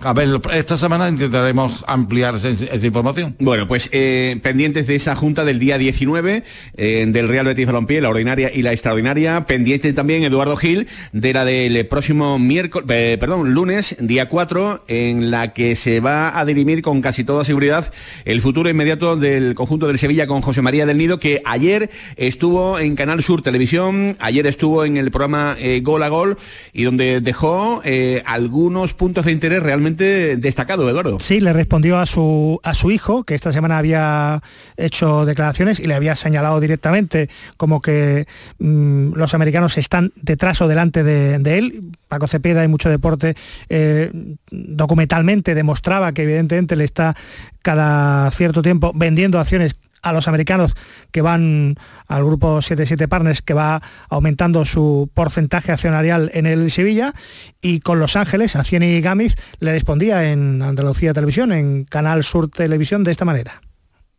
[0.00, 3.36] a ver, esta semana intentaremos ampliar esa, información.
[3.38, 6.44] Bueno, pues eh, pendientes de esa junta del día 19
[6.76, 11.32] eh, del Real Betis Balompié, la ordinaria y la extraordinaria, pendiente también Eduardo Gil de
[11.32, 16.44] la del próximo miércoles, eh, perdón, lunes, día 4, en la que se va a
[16.44, 17.92] dirimir con casi toda seguridad
[18.24, 22.78] el futuro inmediato del conjunto del Sevilla con José María del Nido, que ayer estuvo
[22.78, 26.38] en Canal Sur Televisión, ayer estuvo en el programa eh, gol a gol
[26.72, 31.18] y donde dejó eh, algunos puntos de interés realmente destacados, Eduardo.
[31.20, 34.42] Sí, le respondió a su, a su hijo, que esta semana había
[34.76, 38.26] hecho declaraciones y le había señalado directamente como que
[38.58, 41.92] mm, los americanos están detrás o delante de, él.
[42.08, 43.36] Paco Cepeda y mucho deporte
[43.68, 44.10] eh,
[44.50, 47.16] documentalmente demostraba que evidentemente le está
[47.62, 50.72] cada cierto tiempo vendiendo acciones a los americanos
[51.10, 57.12] que van al grupo 77 Partners que va aumentando su porcentaje accionarial en el Sevilla
[57.60, 62.48] y con Los Ángeles, a Cieni Gámez le respondía en Andalucía Televisión, en Canal Sur
[62.48, 63.60] Televisión de esta manera.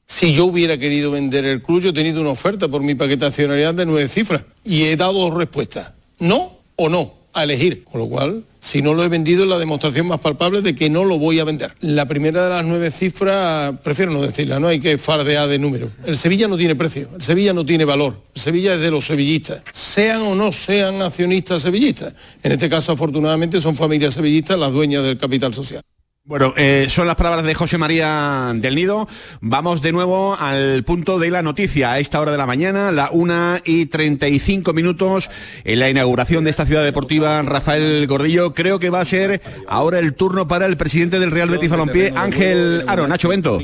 [0.05, 3.25] Si yo hubiera querido vender el club, yo he tenido una oferta por mi paquete
[3.25, 7.83] accionarial de nueve cifras y he dado respuestas, no o no a elegir.
[7.83, 10.89] Con lo cual, si no lo he vendido, es la demostración más palpable de que
[10.89, 11.73] no lo voy a vender.
[11.81, 15.89] La primera de las nueve cifras, prefiero no decirla, no hay que fardear de número.
[16.05, 18.21] El Sevilla no tiene precio, el Sevilla no tiene valor.
[18.35, 22.13] El Sevilla es de los sevillistas, sean o no sean accionistas sevillistas.
[22.43, 25.81] En este caso, afortunadamente, son familias sevillistas las dueñas del capital social.
[26.23, 29.07] Bueno, eh, son las palabras de José María del Nido.
[29.41, 31.93] Vamos de nuevo al punto de la noticia.
[31.93, 35.31] A esta hora de la mañana, la 1 y 35 minutos,
[35.63, 38.53] en la inauguración de esta ciudad deportiva, Rafael Gordillo.
[38.53, 42.13] Creo que va a ser ahora el turno para el presidente del Real Betis Balompié,
[42.15, 43.59] Ángel Aro, Nacho Bento.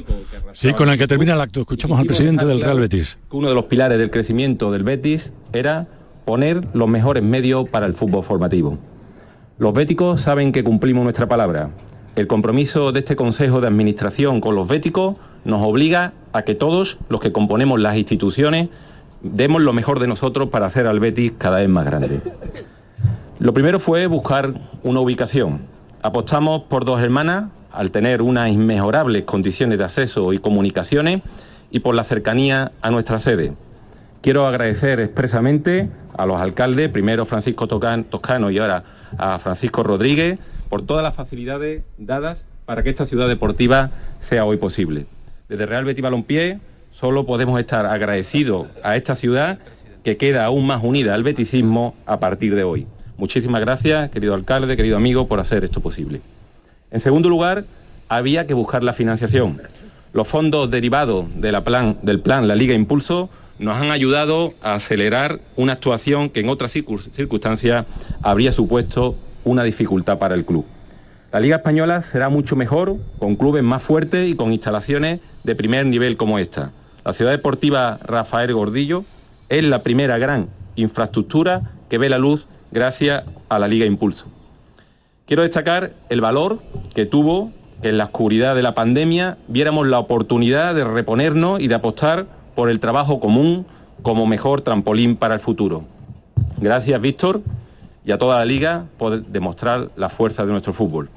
[0.53, 1.59] Sí, con el que termina el acto.
[1.59, 3.19] Escuchamos al presidente del Real Betis.
[3.29, 5.87] Uno de los pilares del crecimiento del Betis era
[6.25, 8.79] poner los mejores medios para el fútbol formativo.
[9.59, 11.69] Los béticos saben que cumplimos nuestra palabra
[12.17, 16.97] el compromiso de este Consejo de Administración con los béticos nos obliga a que todos
[17.09, 18.69] los que componemos las instituciones
[19.21, 22.21] demos lo mejor de nosotros para hacer al Betis cada vez más grande.
[23.37, 24.51] Lo primero fue buscar
[24.81, 25.59] una ubicación.
[26.01, 31.21] Apostamos por dos hermanas al tener unas inmejorables condiciones de acceso y comunicaciones
[31.69, 33.53] y por la cercanía a nuestra sede.
[34.21, 38.83] Quiero agradecer expresamente a los alcaldes, primero Francisco Toscano y ahora
[39.19, 44.57] a Francisco Rodríguez, por todas las facilidades dadas para que esta ciudad deportiva sea hoy
[44.57, 45.05] posible.
[45.49, 46.59] Desde Real Betis Balompié
[46.91, 49.59] solo podemos estar agradecidos a esta ciudad
[50.03, 52.87] que queda aún más unida al beticismo a partir de hoy.
[53.17, 56.21] Muchísimas gracias, querido alcalde, querido amigo, por hacer esto posible.
[56.91, 57.65] En segundo lugar,
[58.09, 59.61] había que buscar la financiación.
[60.13, 66.29] Los fondos derivados del plan La Liga Impulso nos han ayudado a acelerar una actuación
[66.29, 67.85] que en otras circunstancias
[68.21, 69.15] habría supuesto
[69.47, 70.65] una dificultad para el club.
[71.31, 75.85] La Liga Española será mucho mejor con clubes más fuertes y con instalaciones de primer
[75.85, 76.71] nivel como esta.
[77.03, 79.03] La ciudad deportiva Rafael Gordillo
[79.49, 84.25] es la primera gran infraestructura que ve la luz gracias a la Liga Impulso.
[85.25, 86.59] Quiero destacar el valor
[86.93, 91.67] que tuvo que en la oscuridad de la pandemia viéramos la oportunidad de reponernos y
[91.67, 93.65] de apostar por el trabajo común
[94.01, 95.83] como mejor trampolín para el futuro.
[96.59, 97.41] Gracias, Víctor,
[98.07, 101.09] y a toda la liga por demostrar la fuerza de nuestro fútbol.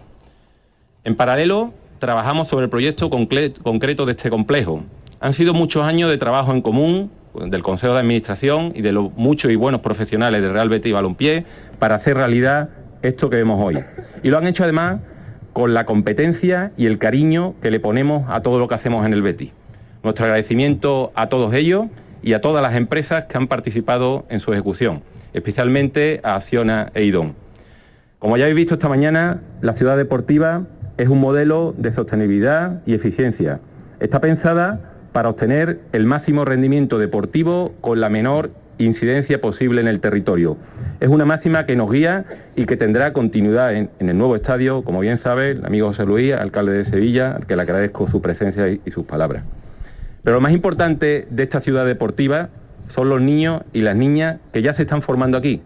[1.04, 4.82] En paralelo, trabajamos sobre el proyecto concreto de este complejo.
[5.20, 7.12] Han sido muchos años de trabajo en común
[7.46, 10.92] del Consejo de Administración y de los muchos y buenos profesionales de Real Betis y
[10.92, 11.44] Balompié
[11.78, 12.70] para hacer realidad
[13.02, 13.78] esto que vemos hoy.
[14.24, 14.98] Y lo han hecho además
[15.52, 19.12] con la competencia y el cariño que le ponemos a todo lo que hacemos en
[19.12, 19.52] el Betis.
[20.02, 21.86] Nuestro agradecimiento a todos ellos
[22.20, 27.04] y a todas las empresas que han participado en su ejecución especialmente a Acciona e
[27.04, 27.34] IDON.
[28.18, 30.66] Como ya habéis visto esta mañana, la ciudad deportiva
[30.98, 33.60] es un modelo de sostenibilidad y eficiencia.
[34.00, 40.00] Está pensada para obtener el máximo rendimiento deportivo con la menor incidencia posible en el
[40.00, 40.56] territorio.
[41.00, 42.24] Es una máxima que nos guía
[42.56, 46.34] y que tendrá continuidad en, el nuevo estadio, como bien sabe el amigo José Luis,
[46.34, 49.44] alcalde de Sevilla, al que le agradezco su presencia y sus palabras.
[50.22, 52.50] Pero lo más importante de esta ciudad deportiva
[52.90, 55.62] son los niños y las niñas que ya se están formando aquí.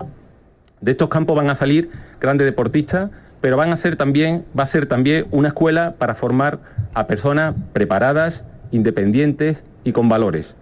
[0.80, 3.10] De estos campos van a salir grandes deportistas,
[3.40, 6.60] pero van a ser también, va a ser también una escuela para formar
[6.92, 10.54] a personas preparadas, independientes y con valores.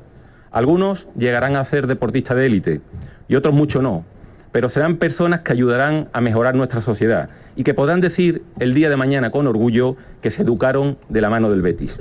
[0.52, 2.80] Algunos llegarán a ser deportistas de élite
[3.26, 4.04] y otros mucho no,
[4.52, 8.88] pero serán personas que ayudarán a mejorar nuestra sociedad y que podrán decir el día
[8.88, 11.92] de mañana con orgullo que se educaron de la mano del Betis.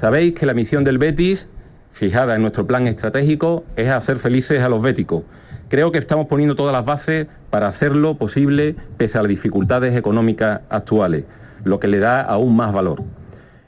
[0.00, 1.46] Sabéis que la misión del Betis,
[1.92, 5.22] fijada en nuestro plan estratégico, es hacer felices a los béticos.
[5.68, 10.60] Creo que estamos poniendo todas las bases para hacerlo posible pese a las dificultades económicas
[10.68, 11.24] actuales,
[11.64, 13.02] lo que le da aún más valor.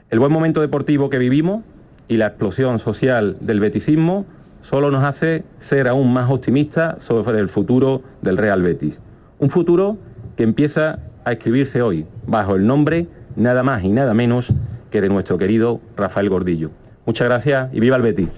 [0.09, 1.63] El buen momento deportivo que vivimos
[2.07, 4.25] y la explosión social del beticismo
[4.61, 8.95] solo nos hace ser aún más optimistas sobre el futuro del Real Betis.
[9.39, 9.97] Un futuro
[10.37, 14.53] que empieza a escribirse hoy bajo el nombre nada más y nada menos
[14.91, 16.71] que de nuestro querido Rafael Gordillo.
[17.05, 18.29] Muchas gracias y viva el Betis.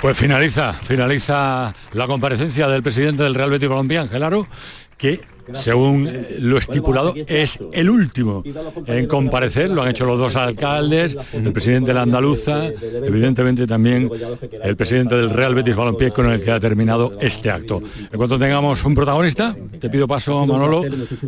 [0.00, 4.48] Pues finaliza, finaliza la comparecencia del presidente del Real Betis Balompié, Aro,
[4.96, 5.20] que
[5.54, 8.42] según lo estipulado, es el último
[8.86, 9.70] en comparecer.
[9.70, 14.10] Lo han hecho los dos alcaldes, el presidente de la Andaluza, evidentemente también
[14.62, 17.82] el presidente del Real Betis Balompié con el que ha terminado este acto.
[18.10, 20.84] En cuanto tengamos un protagonista, te pido paso, Manolo,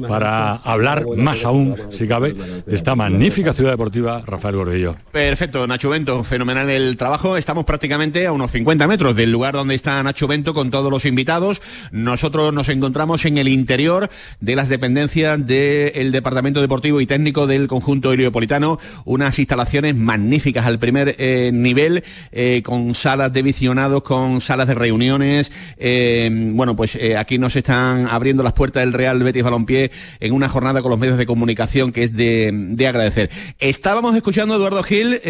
[0.06, 4.96] para hablar más aún, si cabe, de esta magnífica ciudad deportiva, Rafael Gordillo.
[5.12, 7.36] Perfecto, Nacho Bento, fenomenal el trabajo.
[7.36, 11.04] Estamos prácticamente a unos 50 metros del lugar donde está Nacho Bento con todos los
[11.04, 11.62] invitados.
[11.92, 14.08] Nosotros nos encontramos en el interior
[14.40, 20.78] de las dependencias del Departamento Deportivo y Técnico del conjunto heliopolitano, unas instalaciones magníficas al
[20.78, 25.50] primer eh, nivel, eh, con salas de visionados, con salas de reuniones.
[25.76, 29.90] Eh, bueno, pues aquí nos están abriendo las puertas del Real Betis Balompié
[30.20, 33.30] en una jornada con los medios de comunicación que es de, de agradecer.
[33.58, 35.20] Estábamos escuchando a Eduardo Gil,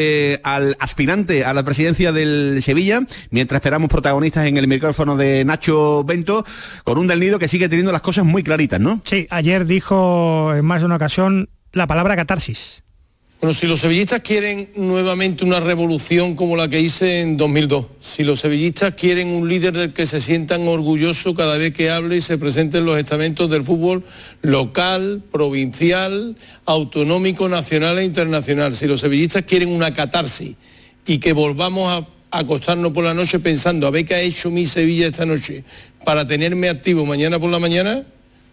[0.43, 6.05] al aspirante a la presidencia del Sevilla, mientras esperamos protagonistas en el micrófono de Nacho
[6.05, 6.45] Bento,
[6.85, 9.01] con un del nido que sigue teniendo las cosas muy claras ¿no?
[9.05, 12.85] Sí, ayer dijo en más de una ocasión la palabra catarsis.
[13.41, 18.25] Bueno, si los sevillistas quieren nuevamente una revolución como la que hice en 2002, si
[18.25, 22.21] los sevillistas quieren un líder del que se sientan orgullosos cada vez que hable y
[22.23, 24.03] se presente en los estamentos del fútbol
[24.41, 30.55] local, provincial, autonómico, nacional e internacional, si los sevillistas quieren una catarsis
[31.07, 34.65] y que volvamos a acostarnos por la noche pensando a ver qué ha hecho mi
[34.65, 35.65] Sevilla esta noche
[36.05, 38.05] para tenerme activo mañana por la mañana,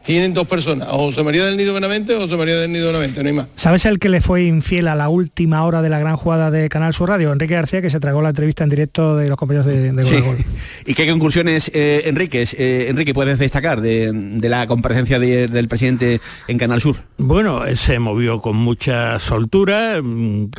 [0.04, 3.30] tienen dos personas, José María del Nido Benavente o José María del Nido Benavente, no
[3.30, 3.47] hay más.
[3.56, 6.70] ¿Sabes el que le fue infiel a la última hora de la gran jugada de
[6.70, 7.32] Canal Sur Radio?
[7.32, 10.38] Enrique García, que se tragó la entrevista en directo de los compañeros de, de Gol,
[10.86, 16.58] ¿Y qué conclusiones, eh, Enrique, eh, Enrique, puedes destacar de, la comparecencia del presidente en
[16.58, 16.97] Canal Sur?
[17.18, 20.49] Bueno, se movió con mucha soltura, mm,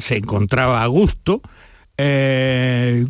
[0.00, 1.42] se encontraba a gusto
[1.98, 3.06] eh,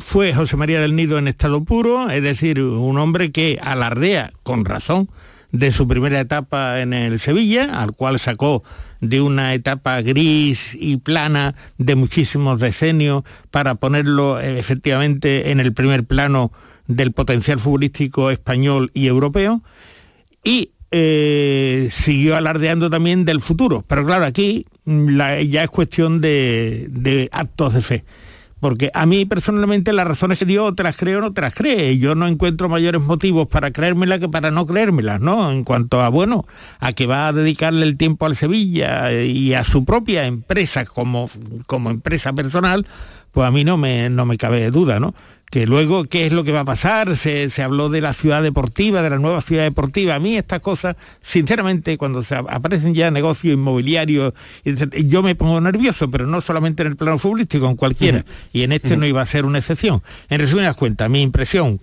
[0.00, 4.64] fue José María del Nido en estado puro, es decir, un hombre que alardea con
[4.64, 5.08] razón
[5.52, 8.64] de su primera etapa en el Sevilla, al cual sacó
[9.00, 15.72] de una etapa gris y plana de muchísimos decenios para ponerlo eh, efectivamente en el
[15.72, 16.50] primer plano
[16.86, 19.62] del potencial futbolístico español y europeo.
[20.42, 23.84] Y eh, siguió alardeando también del futuro.
[23.86, 25.18] Pero claro, aquí mm,
[25.48, 28.04] ya es cuestión de actos de fe
[28.64, 31.52] porque a mí personalmente las razones que dio te las creo o no te las
[31.52, 31.98] cree.
[31.98, 35.52] Yo no encuentro mayores motivos para creérmelas que para no creérmelas, ¿no?
[35.52, 36.46] En cuanto a, bueno,
[36.80, 41.28] a que va a dedicarle el tiempo al Sevilla y a su propia empresa como,
[41.66, 42.86] como empresa personal,
[43.34, 45.14] pues a mí no me, no me cabe duda, ¿no?
[45.54, 49.02] que luego qué es lo que va a pasar, se, habló de la ciudad deportiva,
[49.02, 50.16] de la nueva ciudad deportiva.
[50.16, 54.32] A mí estas cosas, sinceramente, cuando se aparecen ya negocios inmobiliarios,
[54.64, 58.24] yo me pongo nervioso, pero no solamente en el plano futbolístico, en cualquiera.
[58.52, 60.02] Y en este no iba a ser una excepción.
[60.28, 61.80] En resumidas cuentas, mi impresión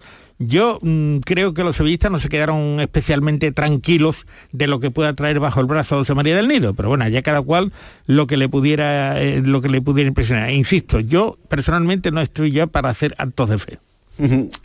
[0.47, 5.13] yo mm, creo que los sevillistas no se quedaron especialmente tranquilos de lo que pueda
[5.13, 7.71] traer bajo el brazo José María del Nido, pero bueno, ya cada cual
[8.07, 10.49] lo que le pudiera, eh, lo que le pudiera impresionar.
[10.49, 13.79] E insisto, yo personalmente no estoy ya para hacer actos de fe.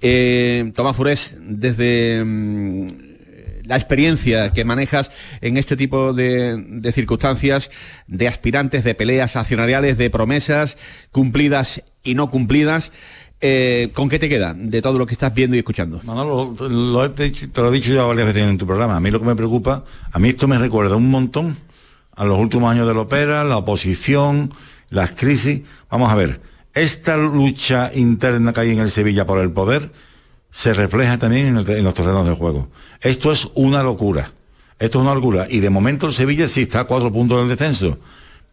[0.02, 2.86] Eh, Tomás Furés, desde mm,
[3.66, 5.10] la experiencia que manejas
[5.40, 7.70] en este tipo de, circunstancias,
[8.06, 10.76] de aspirantes, de peleas accionariales, de promesas
[11.10, 12.92] cumplidas y no cumplidas,
[13.40, 16.00] eh, ¿Con qué te queda de todo lo que estás viendo y escuchando?
[16.04, 18.96] Manolo, lo, te, lo he dicho ya varias veces en tu programa.
[18.96, 21.56] A mí lo que me preocupa, a mí esto me recuerda un montón
[22.14, 24.54] a los últimos años de la ópera, la oposición,
[24.88, 25.62] las crisis.
[25.90, 26.40] Vamos a ver,
[26.72, 29.92] esta lucha interna que hay en el Sevilla por el poder
[30.50, 32.70] se refleja también en, en los terrenos de juego.
[33.02, 34.32] Esto es una locura.
[34.78, 35.46] Esto es una locura.
[35.50, 37.98] Y de momento el Sevilla sí está a cuatro puntos del descenso.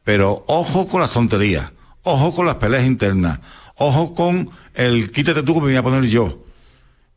[0.04, 1.72] Pero ojo con las tonterías.
[2.06, 3.40] Ojo con las peleas internas
[3.84, 6.40] Ojo con el quítate tú que me voy a poner yo.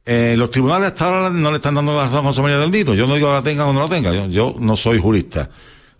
[0.04, 2.72] Eh, los tribunales hasta ahora no le están dando la razón a José María del
[2.72, 2.94] Nito.
[2.94, 4.26] Yo no digo que la tenga o no la tenga.
[4.26, 5.48] Yo, no soy jurista.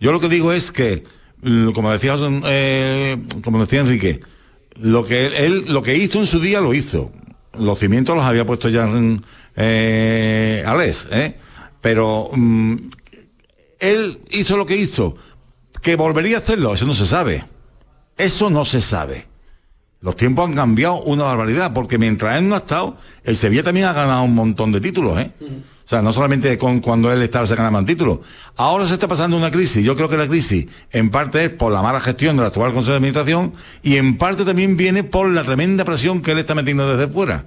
[0.01, 1.05] Yo lo que digo es que,
[1.73, 4.19] como decía, eh, como decía Enrique,
[4.81, 7.13] lo que él, lo que hizo en su día lo hizo.
[7.57, 9.23] Los cimientos los había puesto ya en,
[9.55, 11.37] eh, Alex, ¿eh?
[11.79, 12.75] Pero mm,
[13.79, 15.15] él hizo lo que hizo.
[15.81, 17.45] Que volvería a hacerlo, eso no se sabe.
[18.17, 19.36] Eso no se sabe.
[19.99, 23.87] Los tiempos han cambiado una barbaridad, porque mientras él no ha estado, el Sevilla también
[23.87, 25.31] ha ganado un montón de títulos, ¿eh?
[25.87, 28.19] O sea, no solamente con cuando él estaba se ganaban títulos.
[28.57, 29.83] Ahora se está pasando una crisis.
[29.85, 32.91] Yo creo que la crisis en parte es por la mala gestión del actual Consejo
[32.91, 36.93] de Administración y en parte también viene por la tremenda presión que él está metiendo
[36.93, 37.45] desde fuera.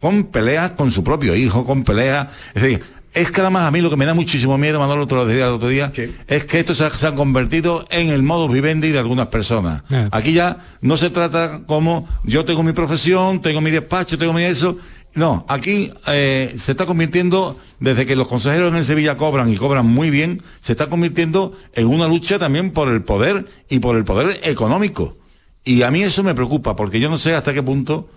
[0.00, 2.26] Con peleas con su propio hijo, con peleas.
[2.54, 2.82] Es decir,
[3.14, 5.68] es que además a mí lo que me da muchísimo miedo, Manolo, otro el otro
[5.68, 5.92] día,
[6.26, 9.82] es que esto se ha, se ha, convertido en el modo vivendi de algunas personas.
[9.90, 10.08] Ah.
[10.12, 14.42] Aquí ya no se trata como yo tengo mi profesión, tengo mi despacho, tengo mi
[14.42, 14.76] eso.
[15.14, 19.56] No, aquí eh, se está convirtiendo, desde que los consejeros en el Sevilla cobran y
[19.56, 23.96] cobran muy bien, se está convirtiendo en una lucha también por el poder y por
[23.96, 25.16] el poder económico.
[25.64, 28.10] Y a mí eso me preocupa, porque yo no sé hasta qué punto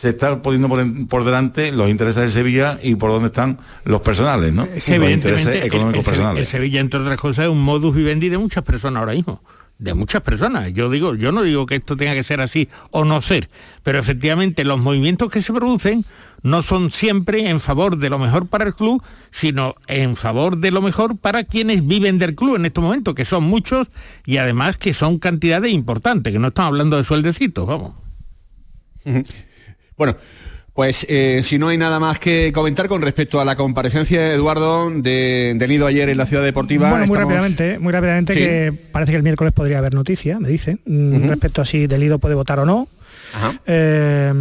[0.00, 3.58] se está poniendo por, en- por delante los intereses del Sevilla y por dónde están
[3.84, 4.64] los personales, ¿no?
[4.64, 6.40] Es que los intereses económicos el, personales.
[6.42, 9.42] el Sevilla, entre otras cosas, es un modus vivendi de muchas personas ahora mismo.
[9.78, 10.72] De muchas personas.
[10.72, 13.48] Yo digo, yo no digo que esto tenga que ser así o no ser,
[13.82, 16.04] pero efectivamente los movimientos que se producen
[16.42, 20.70] no son siempre en favor de lo mejor para el club, sino en favor de
[20.70, 23.88] lo mejor para quienes viven del club en estos momentos, que son muchos
[24.24, 27.94] y además que son cantidades importantes, que no estamos hablando de sueldecitos, vamos.
[29.96, 30.16] Bueno,
[30.74, 34.88] pues eh, si no hay nada más que comentar con respecto a la comparecencia, Eduardo,
[34.90, 36.88] de, del Nido ayer en la Ciudad Deportiva.
[36.88, 38.38] Bueno, muy estamos- rápidamente, muy rápidamente Sí.
[38.40, 42.18] que parece que el miércoles podría haber noticia, me dicen, mm, respecto a si Delido
[42.18, 42.88] puede votar o no.
[43.34, 43.54] Ajá.
[43.66, 44.32] Eh,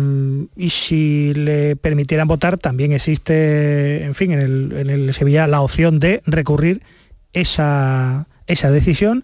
[0.57, 5.61] y si le permitieran votar, también existe, en fin, en el, en el Sevilla la
[5.61, 6.81] opción de recurrir
[7.33, 9.23] esa, esa decisión,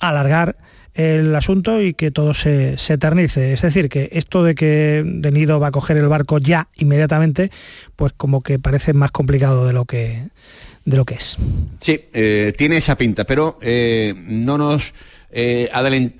[0.00, 0.56] alargar
[0.96, 3.52] el asunto y que todo se, se eternice.
[3.52, 7.50] Es decir, que esto de que Denido va a coger el barco ya inmediatamente,
[7.94, 10.22] pues como que parece más complicado de lo que,
[10.84, 11.36] de lo que es.
[11.80, 14.94] Sí, eh, tiene esa pinta, pero eh, no nos
[15.38, 15.68] eh,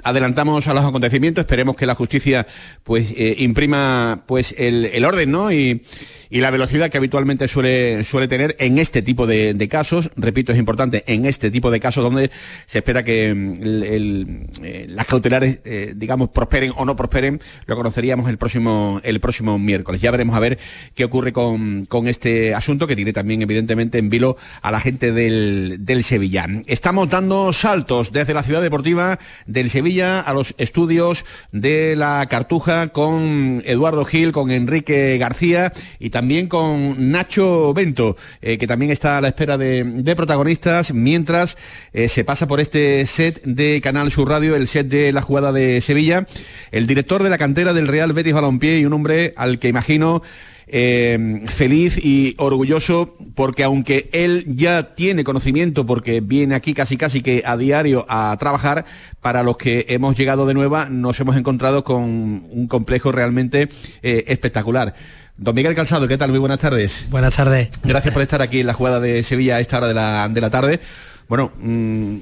[0.02, 2.46] adelantamos a los acontecimientos, esperemos que la justicia
[2.84, 5.50] pues eh, imprima pues el, el orden ¿no?
[5.50, 5.82] y,
[6.28, 10.52] y la velocidad que habitualmente suele, suele tener en este tipo de, de casos, repito,
[10.52, 12.30] es importante, en este tipo de casos donde
[12.66, 15.60] se espera que mm, eh, las cautelares,
[15.94, 20.02] digamos, prosperen o no prosperen, lo conoceríamos el próximo, el próximo miércoles.
[20.02, 20.58] Ya veremos a ver
[20.94, 25.12] qué ocurre con, con este asunto que tiene también evidentemente en vilo a la gente
[25.12, 26.46] del, del Sevilla.
[26.66, 29.05] Estamos dando saltos desde la ciudad deportiva
[29.46, 36.10] del Sevilla a los estudios de la Cartuja con Eduardo Gil, con Enrique García y
[36.10, 41.58] también con Nacho Bento, eh, que también está a la espera de, protagonistas mientras
[41.92, 45.52] eh, se pasa por este set de Canal Sur Radio, el set de la jugada
[45.52, 46.26] de Sevilla,
[46.72, 50.22] el director de la cantera del Real Betis Balompié y un hombre al que imagino
[50.68, 57.20] eh, feliz y orgulloso porque aunque él ya tiene conocimiento porque viene aquí casi casi
[57.22, 58.84] que a diario a trabajar,
[59.20, 63.68] para los que hemos llegado de nueva nos hemos encontrado con un complejo realmente
[64.02, 64.94] eh, espectacular.
[65.36, 66.30] Don Miguel Calzado, ¿qué tal?
[66.30, 67.06] Muy buenas tardes.
[67.10, 67.68] Buenas tardes.
[67.84, 70.40] Gracias por estar aquí en la jugada de Sevilla a esta hora de la, de
[70.40, 70.80] la tarde.
[71.28, 72.16] Bueno, mm,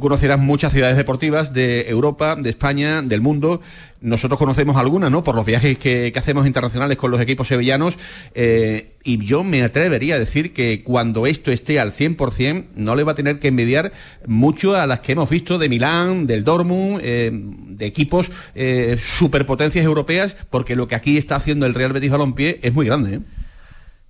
[0.00, 3.60] conocerás muchas ciudades deportivas de Europa, de España, del mundo.
[4.00, 5.22] Nosotros conocemos algunas, ¿no?
[5.22, 7.96] Por los viajes que, que hacemos internacionales con los equipos sevillanos.
[8.34, 13.02] Eh, y yo me atrevería a decir que cuando esto esté al 100%, no le
[13.02, 13.92] va a tener que envidiar
[14.26, 19.84] mucho a las que hemos visto de Milán, del Dortmund, eh, de equipos eh, superpotencias
[19.84, 23.20] europeas, porque lo que aquí está haciendo el Real Betis Balompié es muy grande.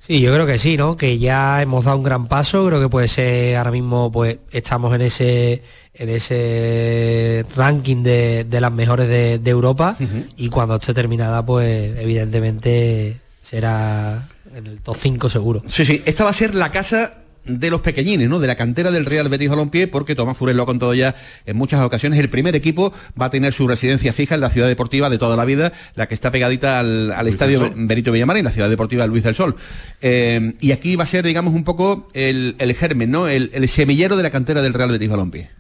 [0.01, 0.97] Sí, yo creo que sí, ¿no?
[0.97, 4.95] Que ya hemos dado un gran paso, creo que puede ser ahora mismo pues estamos
[4.95, 9.97] en ese en ese ranking de, de las mejores de, de Europa
[10.39, 15.63] y cuando esté terminada pues evidentemente será en el top 5 seguro.
[15.67, 17.20] Sí, sí, esta va a ser la casa
[17.59, 18.39] de los pequeñines, ¿no?
[18.39, 21.15] De la cantera del Real Betis Balompié, porque Tomás Furel lo ha contado ya
[21.47, 22.19] en muchas ocasiones.
[22.19, 25.37] El primer equipo va a tener su residencia fija en la ciudad deportiva de toda
[25.37, 27.73] la vida, la que está pegadita al, al estadio.
[27.75, 29.57] Benito Villamarín, la ciudad deportiva Luis del Sol.
[30.01, 33.27] Eh, y aquí va a ser, digamos, un poco el, el germen, ¿no?
[33.27, 35.51] El, el semillero de la cantera del Real Betis Balompié.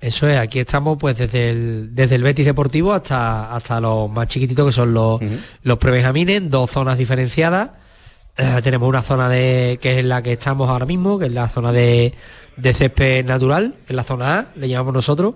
[0.00, 4.28] Eso es, aquí estamos pues desde el, desde el Betis Deportivo hasta, hasta los más
[4.28, 5.18] chiquititos que son los,
[5.62, 7.70] los prebenjamines, dos zonas diferenciadas.
[8.36, 11.48] Eh, tenemos una zona de que es la que estamos ahora mismo, que es la
[11.48, 12.14] zona de,
[12.56, 15.34] de césped natural, que es la zona A, le llamamos nosotros,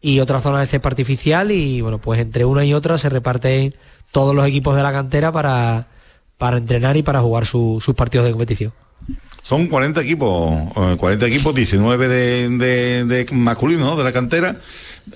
[0.00, 3.74] y otra zona de césped artificial y bueno, pues entre una y otra se reparten
[4.12, 5.88] todos los equipos de la cantera para,
[6.38, 8.72] para entrenar y para jugar su- sus partidos de competición.
[9.42, 13.96] Son 40 equipos, eh, 40 equipos, 19 de, de, de masculino, ¿no?
[13.96, 14.56] De la cantera.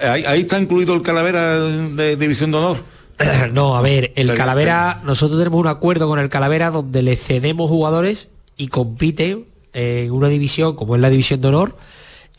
[0.00, 2.84] Ahí está incluido el Calavera de División de Honor,
[3.52, 7.68] no, a ver, el Calavera, nosotros tenemos un acuerdo con el Calavera donde le cedemos
[7.68, 11.74] jugadores y compite en una división como es la división de honor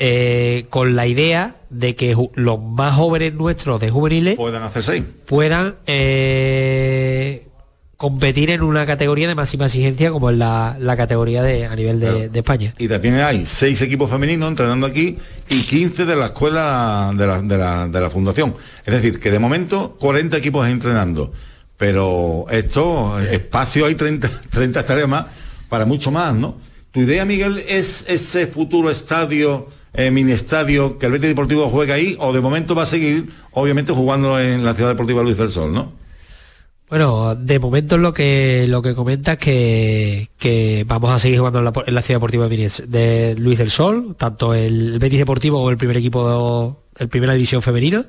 [0.04, 5.04] eh, con la idea de que los más jóvenes nuestros de juveniles puedan hacer seis.
[5.28, 7.46] puedan eh,
[8.02, 12.00] competir en una categoría de máxima exigencia como es la, la categoría de, a nivel
[12.00, 12.74] de, de España.
[12.80, 17.42] Y también hay seis equipos femeninos entrenando aquí y 15 de la escuela de la,
[17.44, 18.56] de la- de la fundación.
[18.84, 21.32] Es decir, que de momento 40 equipos entrenando.
[21.78, 25.26] Pero esto, espacio hay 30, 30 hectáreas más
[25.70, 26.58] para mucho más, ¿no?
[26.92, 31.94] ¿Tu idea, Miguel, es ese futuro estadio, eh, mini estadio, que el Betis Deportivo juegue
[31.94, 35.52] ahí o de momento va a seguir, obviamente, jugando en la Ciudad Deportiva Luis del
[35.52, 36.01] Sol, ¿no?
[36.92, 41.60] Bueno, de momento lo que lo que comenta es que, que vamos a seguir jugando
[41.60, 45.70] en la, en la ciudad deportiva de Luis del Sol, tanto el Betis Deportivo como
[45.70, 48.08] el primer equipo de, el primera división femenina.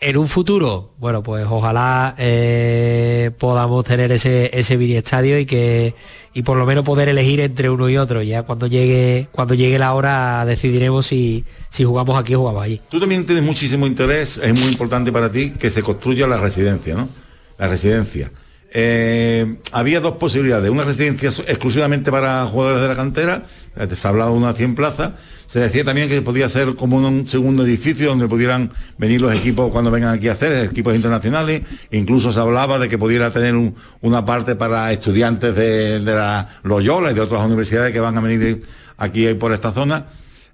[0.00, 5.94] En un futuro, bueno, pues ojalá eh, podamos tener ese, ese mini estadio y que
[6.34, 8.20] y por lo menos poder elegir entre uno y otro.
[8.20, 12.80] Ya cuando llegue, cuando llegue la hora decidiremos si, si jugamos aquí o jugamos allí.
[12.90, 16.96] Tú también tienes muchísimo interés, es muy importante para ti que se construya la residencia,
[16.96, 17.25] ¿no?
[17.58, 18.30] La residencia.
[18.78, 23.42] Eh, había dos posibilidades, una residencia exclusivamente para jugadores de la cantera,
[23.76, 25.12] eh, se ha hablado de una 100 plazas,
[25.46, 29.70] se decía también que podía ser como un segundo edificio donde pudieran venir los equipos
[29.70, 33.74] cuando vengan aquí a hacer, equipos internacionales, incluso se hablaba de que pudiera tener un-
[34.02, 38.20] una parte para estudiantes de, de la Loyola y de otras universidades que van a
[38.20, 38.62] venir
[38.98, 40.06] aquí por esta zona.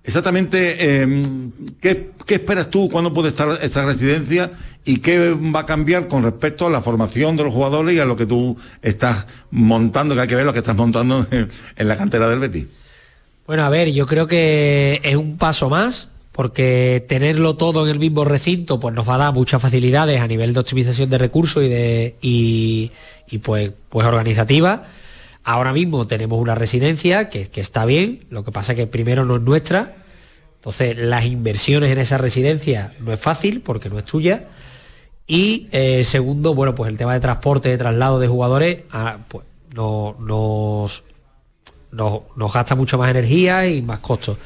[0.05, 1.23] Exactamente, eh,
[1.81, 4.51] ¿qué, qué esperas tú cuándo puede estar esta residencia
[4.85, 8.05] y qué va a cambiar con respecto a la formación de los jugadores y a
[8.05, 11.97] lo que tú estás montando, que hay que ver lo que estás montando en, la
[11.97, 12.67] cantera del Betis?
[13.47, 17.99] Bueno, a ver, yo creo que es un paso más, porque tenerlo todo en el
[17.99, 21.63] mismo recinto pues nos va a dar muchas facilidades a nivel de optimización de recursos
[21.63, 22.91] y de y,
[23.43, 24.85] pues, pues organizativa.
[25.45, 29.25] Ahora mismo tenemos una residencia que, que está bien, lo que pasa es que primero
[29.25, 29.97] no es nuestra,
[30.57, 34.47] entonces las inversiones en esa residencia no es fácil porque no es tuya.
[35.27, 39.47] Y eh, segundo, bueno, pues el tema de transporte, de traslado de jugadores, ah, pues
[39.75, 41.05] no, nos,
[41.91, 44.39] nos, nos gasta mucho más energía y más costos.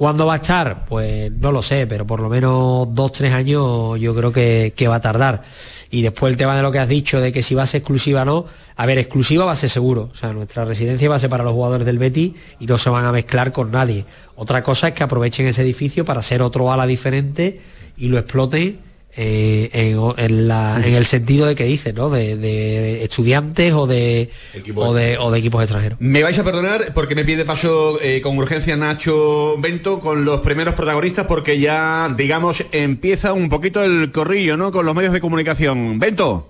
[0.00, 0.86] ¿Cuándo va a estar?
[0.86, 4.88] Pues no lo sé, pero por lo menos dos, tres años yo creo que, que
[4.88, 5.42] va a tardar.
[5.90, 7.80] Y después el tema de lo que has dicho, de que si va a ser
[7.80, 8.46] exclusiva o no,
[8.76, 10.08] a ver, exclusiva va a ser seguro.
[10.10, 12.88] O sea, nuestra residencia va a ser para los jugadores del Betis y no se
[12.88, 14.06] van a mezclar con nadie.
[14.36, 17.60] Otra cosa es que aprovechen ese edificio para hacer otro ala diferente
[17.98, 18.80] y lo exploten
[19.16, 22.10] eh, en, en la- en el sentido de que dices, ¿no?
[22.10, 24.30] De, de estudiantes o de,
[24.76, 25.98] o de, o de equipos extranjeros.
[26.00, 30.40] Me vais a perdonar porque me pide paso eh, con urgencia Nacho Bento con los
[30.40, 34.70] primeros protagonistas porque ya, digamos, empieza un poquito el corrillo, ¿no?
[34.72, 35.98] Con los medios de comunicación.
[35.98, 36.46] Bento.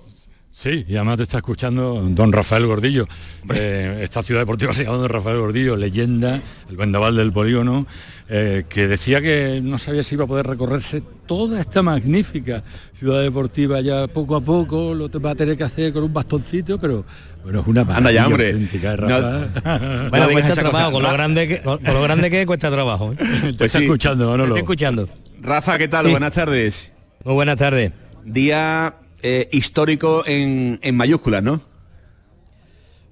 [0.52, 3.06] Sí, y además te está escuchando don Rafael Gordillo.
[3.54, 7.86] Eh, esta ciudad deportiva se llama don Rafael Gordillo, leyenda, el vendaval del polígono,
[8.28, 13.22] eh, que decía que no sabía si iba a poder recorrerse toda esta magnífica ciudad
[13.22, 16.78] deportiva ya poco a poco, lo te va a tener que hacer con un bastoncito,
[16.80, 17.04] pero
[17.44, 18.48] bueno, es una Anda ya, hombre.
[18.50, 20.08] auténtica, ¿eh, No- Rafa?
[20.10, 23.12] Bueno, cuesta trabajo, con lo grande que, con lo grande que es, cuesta trabajo.
[23.12, 23.54] ¿eh?
[23.56, 24.46] Te está escuchando, Te Manolo.
[24.56, 25.08] estoy escuchando.
[25.40, 26.06] Rafa, ¿qué tal?
[26.06, 26.10] Sí.
[26.10, 26.92] Buenas tardes.
[27.24, 27.92] Muy buenas tardes.
[28.24, 31.60] Día eh, histórico en, en mayúsculas, ¿no?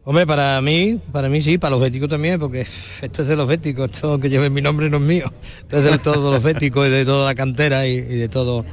[0.05, 2.67] Hombre, para mí, para mí sí, para los béticos también, porque
[3.03, 5.31] esto es de los béticos, esto que lleve mi nombre no es mío.
[5.61, 8.65] Esto es de todos los béticos y de toda la cantera y, y de todo.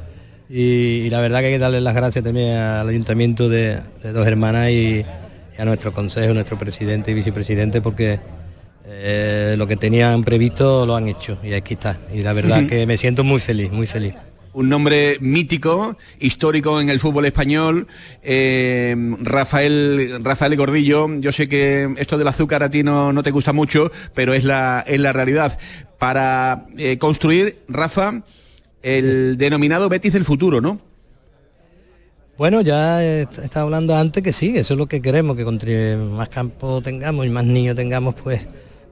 [0.49, 0.61] Y,
[1.03, 4.25] y la verdad que hay que darle las gracias también al ayuntamiento de, de Dos
[4.25, 5.05] Hermanas y,
[5.57, 8.19] y a nuestro consejo, nuestro presidente y vicepresidente, porque
[8.88, 11.97] eh, lo que tenían previsto lo han hecho y aquí está.
[12.13, 14.13] Y la verdad que me siento muy feliz, muy feliz.
[14.56, 17.88] Un nombre mítico, histórico en el fútbol español,
[18.24, 21.08] eh, Rafael, Rafael Gordillo.
[21.20, 24.45] Yo sé que esto del azúcar a ti no, no te gusta mucho, pero es
[24.45, 25.60] la, es la realidad.
[25.99, 28.24] Para eh, construir, Rafa,
[28.82, 30.80] el denominado Betis del futuro, ¿no?
[32.38, 36.82] Bueno, ya estado hablando antes que sí, eso es lo que queremos, que más campo
[36.82, 38.41] tengamos y más niños tengamos, pues,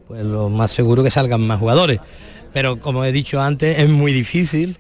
[0.08, 2.00] pues lo más seguro que salgan más jugadores.
[2.54, 4.78] Pero como he dicho antes, es muy difícil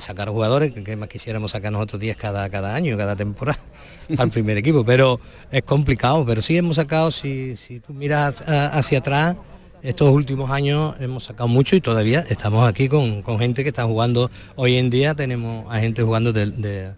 [0.00, 3.58] sacar jugadores, que, más quisiéramos sacar nosotros 10 cada, cada año, cada temporada
[4.18, 5.20] al primer equipo, pero
[5.50, 9.36] es complicado, pero sí hemos sacado, si, si tú miras hacia atrás,
[9.82, 13.84] estos últimos años hemos sacado mucho y todavía estamos aquí con, con gente que está
[13.84, 16.90] jugando, hoy en día tenemos a gente jugando de, de-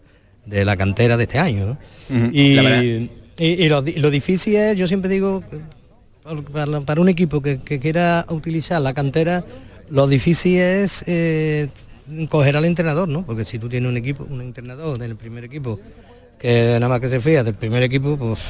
[0.47, 1.76] de la cantera de este año.
[2.32, 5.43] Y, lo, di- lo difícil es, yo siempre digo,
[6.53, 9.45] para, para un equipo que, que quiera utilizar la cantera,
[9.91, 11.68] lo difícil es eh,
[12.28, 13.24] coger al entrenador, ¿no?
[13.24, 15.78] Porque si tú tienes un equipo, un entrenador del primer equipo
[16.38, 18.40] que nada más que se fía del primer equipo, pues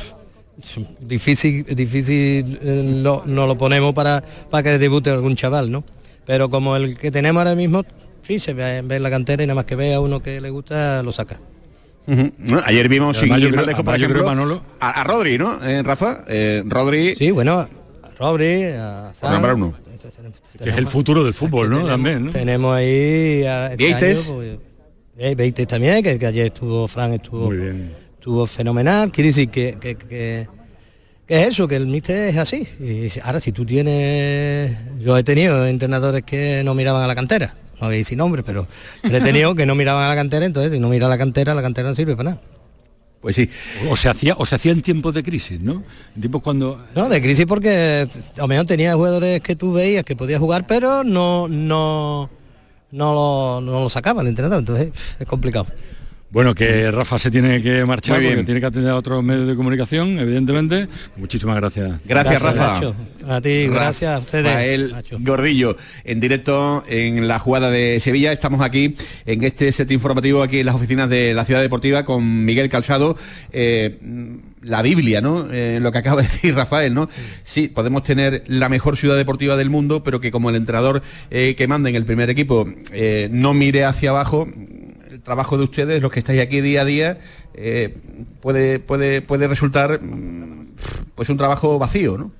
[1.00, 5.84] difícil, difícil eh, no, no lo ponemos para, para que debute algún chaval, ¿no?
[6.26, 7.84] Pero como el que tenemos ahora mismo,
[8.26, 10.40] sí, se ve, ve en la cantera y nada más que ve a uno que
[10.40, 11.40] le gusta, lo saca.
[12.06, 12.32] Bueno,
[12.64, 15.62] ayer vimos sin yo ir más creo- lejos, por ejemplo, Manolo- a, a Rodri, ¿no?
[15.62, 17.14] Eh, Rafa, Eh, Rodri.
[17.16, 17.68] Sí, bueno, a
[18.18, 19.10] Rodri, a
[20.62, 21.86] Que es el futuro del fútbol, ¿no?
[21.86, 22.30] También, ¿no?
[22.32, 24.26] Tenemos ahí a este Vieites.
[24.28, 24.58] año, pues,
[25.18, 27.92] eh, Vieites también, que, que ayer estuvo, Fran estuvo, Muy bien.
[28.14, 29.10] estuvo fenomenal.
[29.12, 30.48] Quiere decir que, que, que-
[31.26, 32.66] que es eso, que el míster es así.
[32.80, 37.54] Y ahora si tú tienes, yo he tenido entrenadores que no miraban a la cantera,
[37.80, 38.66] no voy a decir nombres, pero
[39.02, 41.54] he tenido que no miraban a la cantera, entonces si no mira a la cantera,
[41.54, 42.42] la cantera no sirve para nada.
[43.20, 43.50] Pues sí.
[43.90, 45.82] O se hacía, o se hacía en tiempos de crisis, ¿no?
[46.14, 46.84] En tiempos cuando.
[46.94, 48.06] No, de crisis porque
[48.36, 52.30] a lo tenía jugadores que tú veías que podías jugar, pero no, no,
[52.92, 55.66] no lo, no lo sacaba el entrenador, entonces es complicado.
[56.30, 58.34] Bueno, que Rafa se tiene que marchar Muy bien.
[58.34, 60.86] porque tiene que atender a otros medios de comunicación, evidentemente.
[61.16, 61.98] Muchísimas gracias.
[62.04, 62.74] Gracias, Rafa.
[62.74, 62.94] Nacho.
[63.26, 64.44] A ti, gracias a ustedes.
[64.44, 65.16] Rafael Nacho.
[65.20, 68.30] Gordillo, en directo en la jugada de Sevilla.
[68.30, 72.44] Estamos aquí en este set informativo, aquí en las oficinas de la Ciudad Deportiva, con
[72.44, 73.16] Miguel Calzado.
[73.52, 73.98] Eh,
[74.62, 75.48] la Biblia, ¿no?
[75.50, 77.08] Eh, lo que acaba de decir Rafael, ¿no?
[77.44, 77.68] Sí.
[77.68, 81.68] podemos tener la mejor ciudad deportiva del mundo, pero que como el entrenador eh, que
[81.68, 84.48] manda en el primer equipo eh, no mire hacia abajo,
[85.28, 87.18] trabajo de ustedes, los que estáis aquí día a día,
[87.54, 87.94] eh,
[88.40, 90.72] puede, puede, puede resultar mm,
[91.14, 92.32] pues un trabajo vacío, ¿no?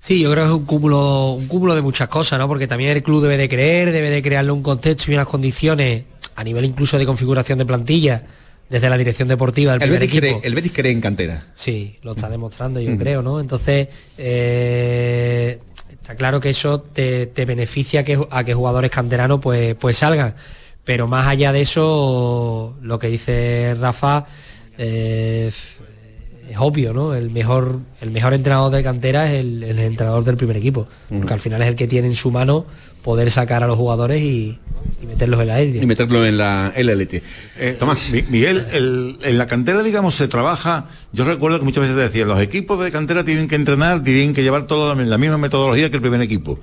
[0.00, 2.46] Sí, yo creo que es un cúmulo, un cúmulo de muchas cosas, ¿no?
[2.48, 6.04] Porque también el club debe de creer, debe de crearle un contexto y unas condiciones
[6.36, 8.22] a nivel incluso de configuración de plantilla
[8.70, 10.38] desde la dirección deportiva del El primer Betis, equipo.
[10.38, 11.46] cree, el Betis cree en cantera.
[11.54, 13.40] Sí, lo está demostrando, yo creo, ¿no?
[13.40, 13.88] Entonces,
[14.18, 15.58] eh,
[15.90, 19.96] está claro que eso te, te beneficia a que, a que jugadores canteranos pues, pues
[19.96, 20.34] salgan.
[20.88, 24.24] Pero más allá de eso, lo que dice Rafa
[24.78, 25.50] eh,
[26.50, 27.14] es obvio, ¿no?
[27.14, 30.88] El mejor, el mejor entrenador de cantera es el, el entrenador del primer equipo.
[31.10, 32.64] Porque al final es el que tiene en su mano
[33.02, 34.58] poder sacar a los jugadores y,
[35.02, 35.82] y meterlos en la élite.
[35.82, 37.22] Y meterlo en la, en la élite.
[37.78, 38.08] Tomás.
[38.30, 42.28] Miguel, el- en la cantera, digamos, se trabaja, yo recuerdo que muchas veces te decían,
[42.28, 45.90] los equipos de cantera tienen que entrenar, tienen que llevar toda la, la misma metodología
[45.90, 46.58] que el primer equipo.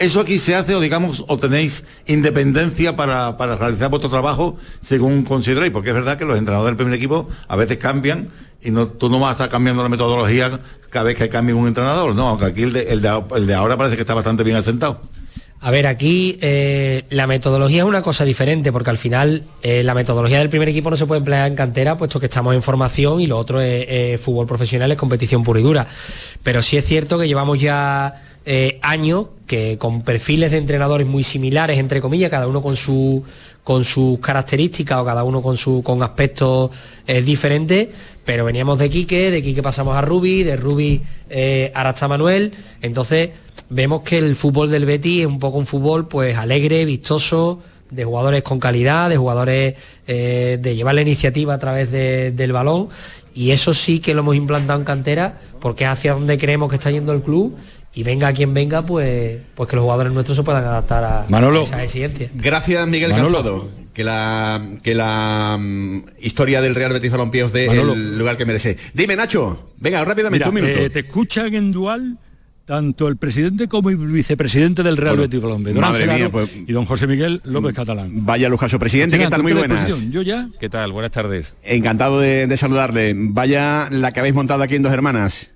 [0.00, 5.24] ¿Eso aquí se hace o digamos, o tenéis independencia para, para realizar vuestro trabajo según
[5.24, 5.72] consideréis?
[5.72, 8.30] Porque es verdad que los entrenadores del primer equipo a veces cambian
[8.62, 11.68] y no, tú no vas a estar cambiando la metodología cada vez que cambie un
[11.68, 15.02] entrenador, no, aunque aquí el de, ahora parece que está bastante bien asentado.
[15.60, 19.92] A ver, aquí eh, la metodología es una cosa diferente, porque al final eh, la
[19.92, 23.20] metodología del primer equipo no se puede emplear en cantera, puesto que estamos en formación
[23.20, 25.86] y lo otro es fútbol profesional, es competición pura y dura.
[26.42, 31.24] Pero sí es cierto que llevamos ya eh, años que con perfiles de entrenadores muy
[31.24, 33.22] similares, entre comillas, cada uno con su
[33.64, 36.70] con sus características o cada uno con su con aspectos
[37.06, 37.88] eh, diferentes,
[38.24, 41.72] pero veníamos de Quique, de Quique pasamos a Rubi, de Rubi eh,
[42.08, 43.30] Manuel, entonces
[43.68, 47.60] vemos que el fútbol del Betis es un poco un fútbol pues alegre, vistoso,
[47.90, 49.74] de jugadores con calidad, de jugadores
[50.06, 52.88] eh, de llevar la iniciativa a través de- del balón.
[53.34, 56.76] Y eso sí que lo hemos implantado en cantera porque es hacia donde creemos que
[56.76, 57.56] está yendo el club
[57.92, 61.62] y venga quien venga pues pues que los jugadores nuestros se puedan adaptar a, Manolo.
[61.62, 62.30] a esa exigencia.
[62.34, 63.68] Gracias, Miguel Manolo.
[63.92, 67.92] Que la, que la mm, historia del Real Betis Balompié os dé Manolo.
[67.94, 68.76] el lugar que merece.
[68.94, 69.72] Dime, Nacho.
[69.78, 70.84] Venga, rápidamente, Mira, un minuto.
[70.84, 72.16] eh, te escuchan en dual
[72.64, 76.48] tanto el presidente como el vicepresidente del Real Bueno, Betis Balompié, don madre mía, pues-
[76.68, 78.24] y don José Miguel López Catalán.
[78.24, 79.18] Vaya lujaso, presidente.
[79.18, 79.42] ¿Qué tal?
[79.42, 80.08] Muy buenas.
[80.08, 80.48] Yo ya.
[80.60, 80.92] ¿Qué tal?
[80.92, 81.56] Buenas tardes.
[81.64, 83.12] Encantado de, de saludarle.
[83.16, 85.48] Vaya la que habéis montado aquí en Dos Hermanas.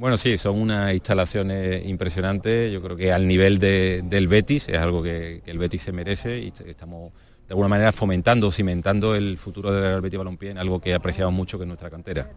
[0.00, 2.72] Bueno, sí, son unas instalaciones impresionantes.
[2.72, 5.92] Yo creo que al nivel de- del Betis es algo que, que el Betis se
[5.92, 7.12] merece y est- estamos
[7.46, 11.58] de alguna manera fomentando, cimentando el futuro del Betis Balompié en algo que apreciamos mucho
[11.58, 12.30] que es nuestra cantera.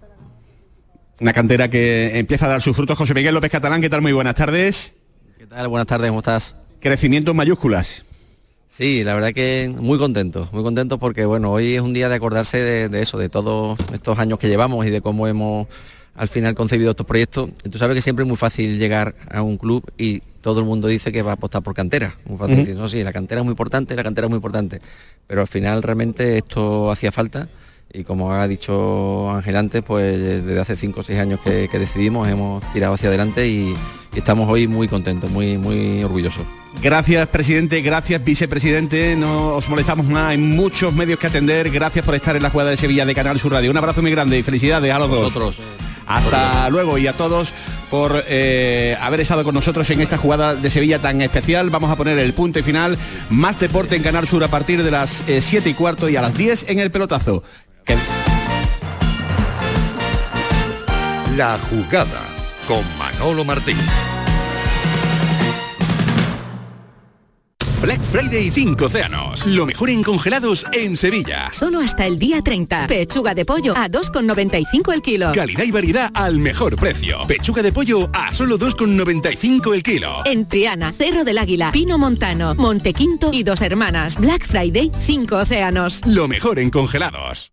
[1.21, 2.97] Una cantera que empieza a dar sus frutos.
[2.97, 4.01] José Miguel López Catalán, ¿qué tal?
[4.01, 4.95] Muy buenas tardes.
[5.37, 5.69] ¿Qué tal?
[5.69, 6.57] Buenas tardes, ¿cómo estás?
[6.81, 8.03] Crecimiento en mayúsculas.
[8.67, 12.15] Sí, la verdad que muy contento, muy contento porque bueno, hoy es un día de
[12.15, 15.67] acordarse de, de eso, de todos estos años que llevamos y de cómo hemos
[16.15, 17.49] al final concebido estos proyectos.
[17.63, 20.65] Y tú sabes que siempre es muy fácil llegar a un club y todo el
[20.65, 22.17] mundo dice que va a apostar por cantera.
[22.25, 24.81] Muy fácil decir, no, sí, la cantera es muy importante, la cantera es muy importante.
[25.27, 27.47] Pero al final realmente esto hacía falta
[27.93, 31.79] y como ha dicho Ángel antes, pues desde hace cinco o seis años que, que
[31.79, 33.75] decidimos hemos tirado hacia adelante y,
[34.13, 36.43] y estamos hoy muy contentos, muy, muy orgullosos.
[36.81, 37.81] Gracias, presidente.
[37.81, 39.15] Gracias, vicepresidente.
[39.15, 40.31] No os molestamos más.
[40.31, 41.69] Hay muchos medios que atender.
[41.69, 43.69] Gracias por estar en la jugada de Sevilla de Canal Sur Radio.
[43.69, 45.61] Un abrazo muy grande y felicidades a los dos.
[46.07, 47.53] Hasta luego y a todos.
[47.89, 51.69] por eh, haber estado con nosotros en esta jugada de Sevilla tan especial.
[51.69, 52.97] Vamos a poner el punto y final.
[53.29, 56.33] Más deporte en Canal Sur a partir de las 7 y cuarto y a las
[56.33, 57.43] 10 en el pelotazo.
[57.85, 57.95] Que...
[61.37, 62.21] La jugada
[62.67, 63.77] con Manolo Martín.
[67.83, 69.45] Black Friday 5 océanos.
[69.45, 71.49] Lo mejor en congelados en Sevilla.
[71.51, 72.87] Solo hasta el día 30.
[72.87, 75.33] Pechuga de pollo a 2,95 el kilo.
[75.33, 77.27] Calidad y variedad al mejor precio.
[77.27, 80.21] Pechuga de pollo a solo 2,95 el kilo.
[80.23, 84.17] En Triana, Cerro del Águila, Pino Montano, Montequinto y Dos Hermanas.
[84.17, 85.99] Black Friday 5 océanos.
[86.05, 87.52] Lo mejor en congelados.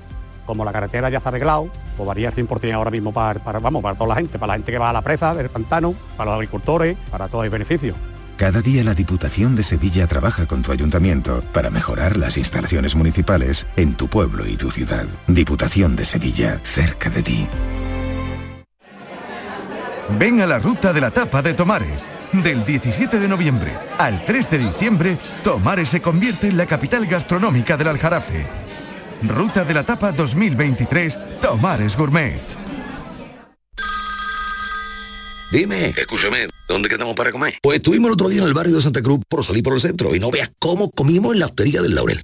[0.45, 3.81] Como la carretera ya está arreglado, pues varía el 100% ahora mismo para, para, vamos,
[3.81, 6.31] para toda la gente, para la gente que va a la presa del pantano, para
[6.31, 7.95] los agricultores, para todo el beneficio.
[8.41, 13.67] Cada día la Diputación de Sevilla trabaja con tu ayuntamiento para mejorar las instalaciones municipales
[13.75, 15.05] en tu pueblo y tu ciudad.
[15.27, 17.47] Diputación de Sevilla, cerca de ti.
[20.17, 22.09] Ven a la ruta de la tapa de Tomares.
[22.33, 27.77] Del 17 de noviembre al 3 de diciembre, Tomares se convierte en la capital gastronómica
[27.77, 28.47] del Aljarafe.
[29.23, 32.41] Ruta de la Tapa 2023, Tomares Gourmet.
[35.51, 37.55] Dime, escúchame, ¿dónde quedamos para comer?
[37.61, 39.81] Pues estuvimos el otro día en el barrio de Santa Cruz por salir por el
[39.81, 42.23] centro y no veas cómo comimos en la hostería del Laurel.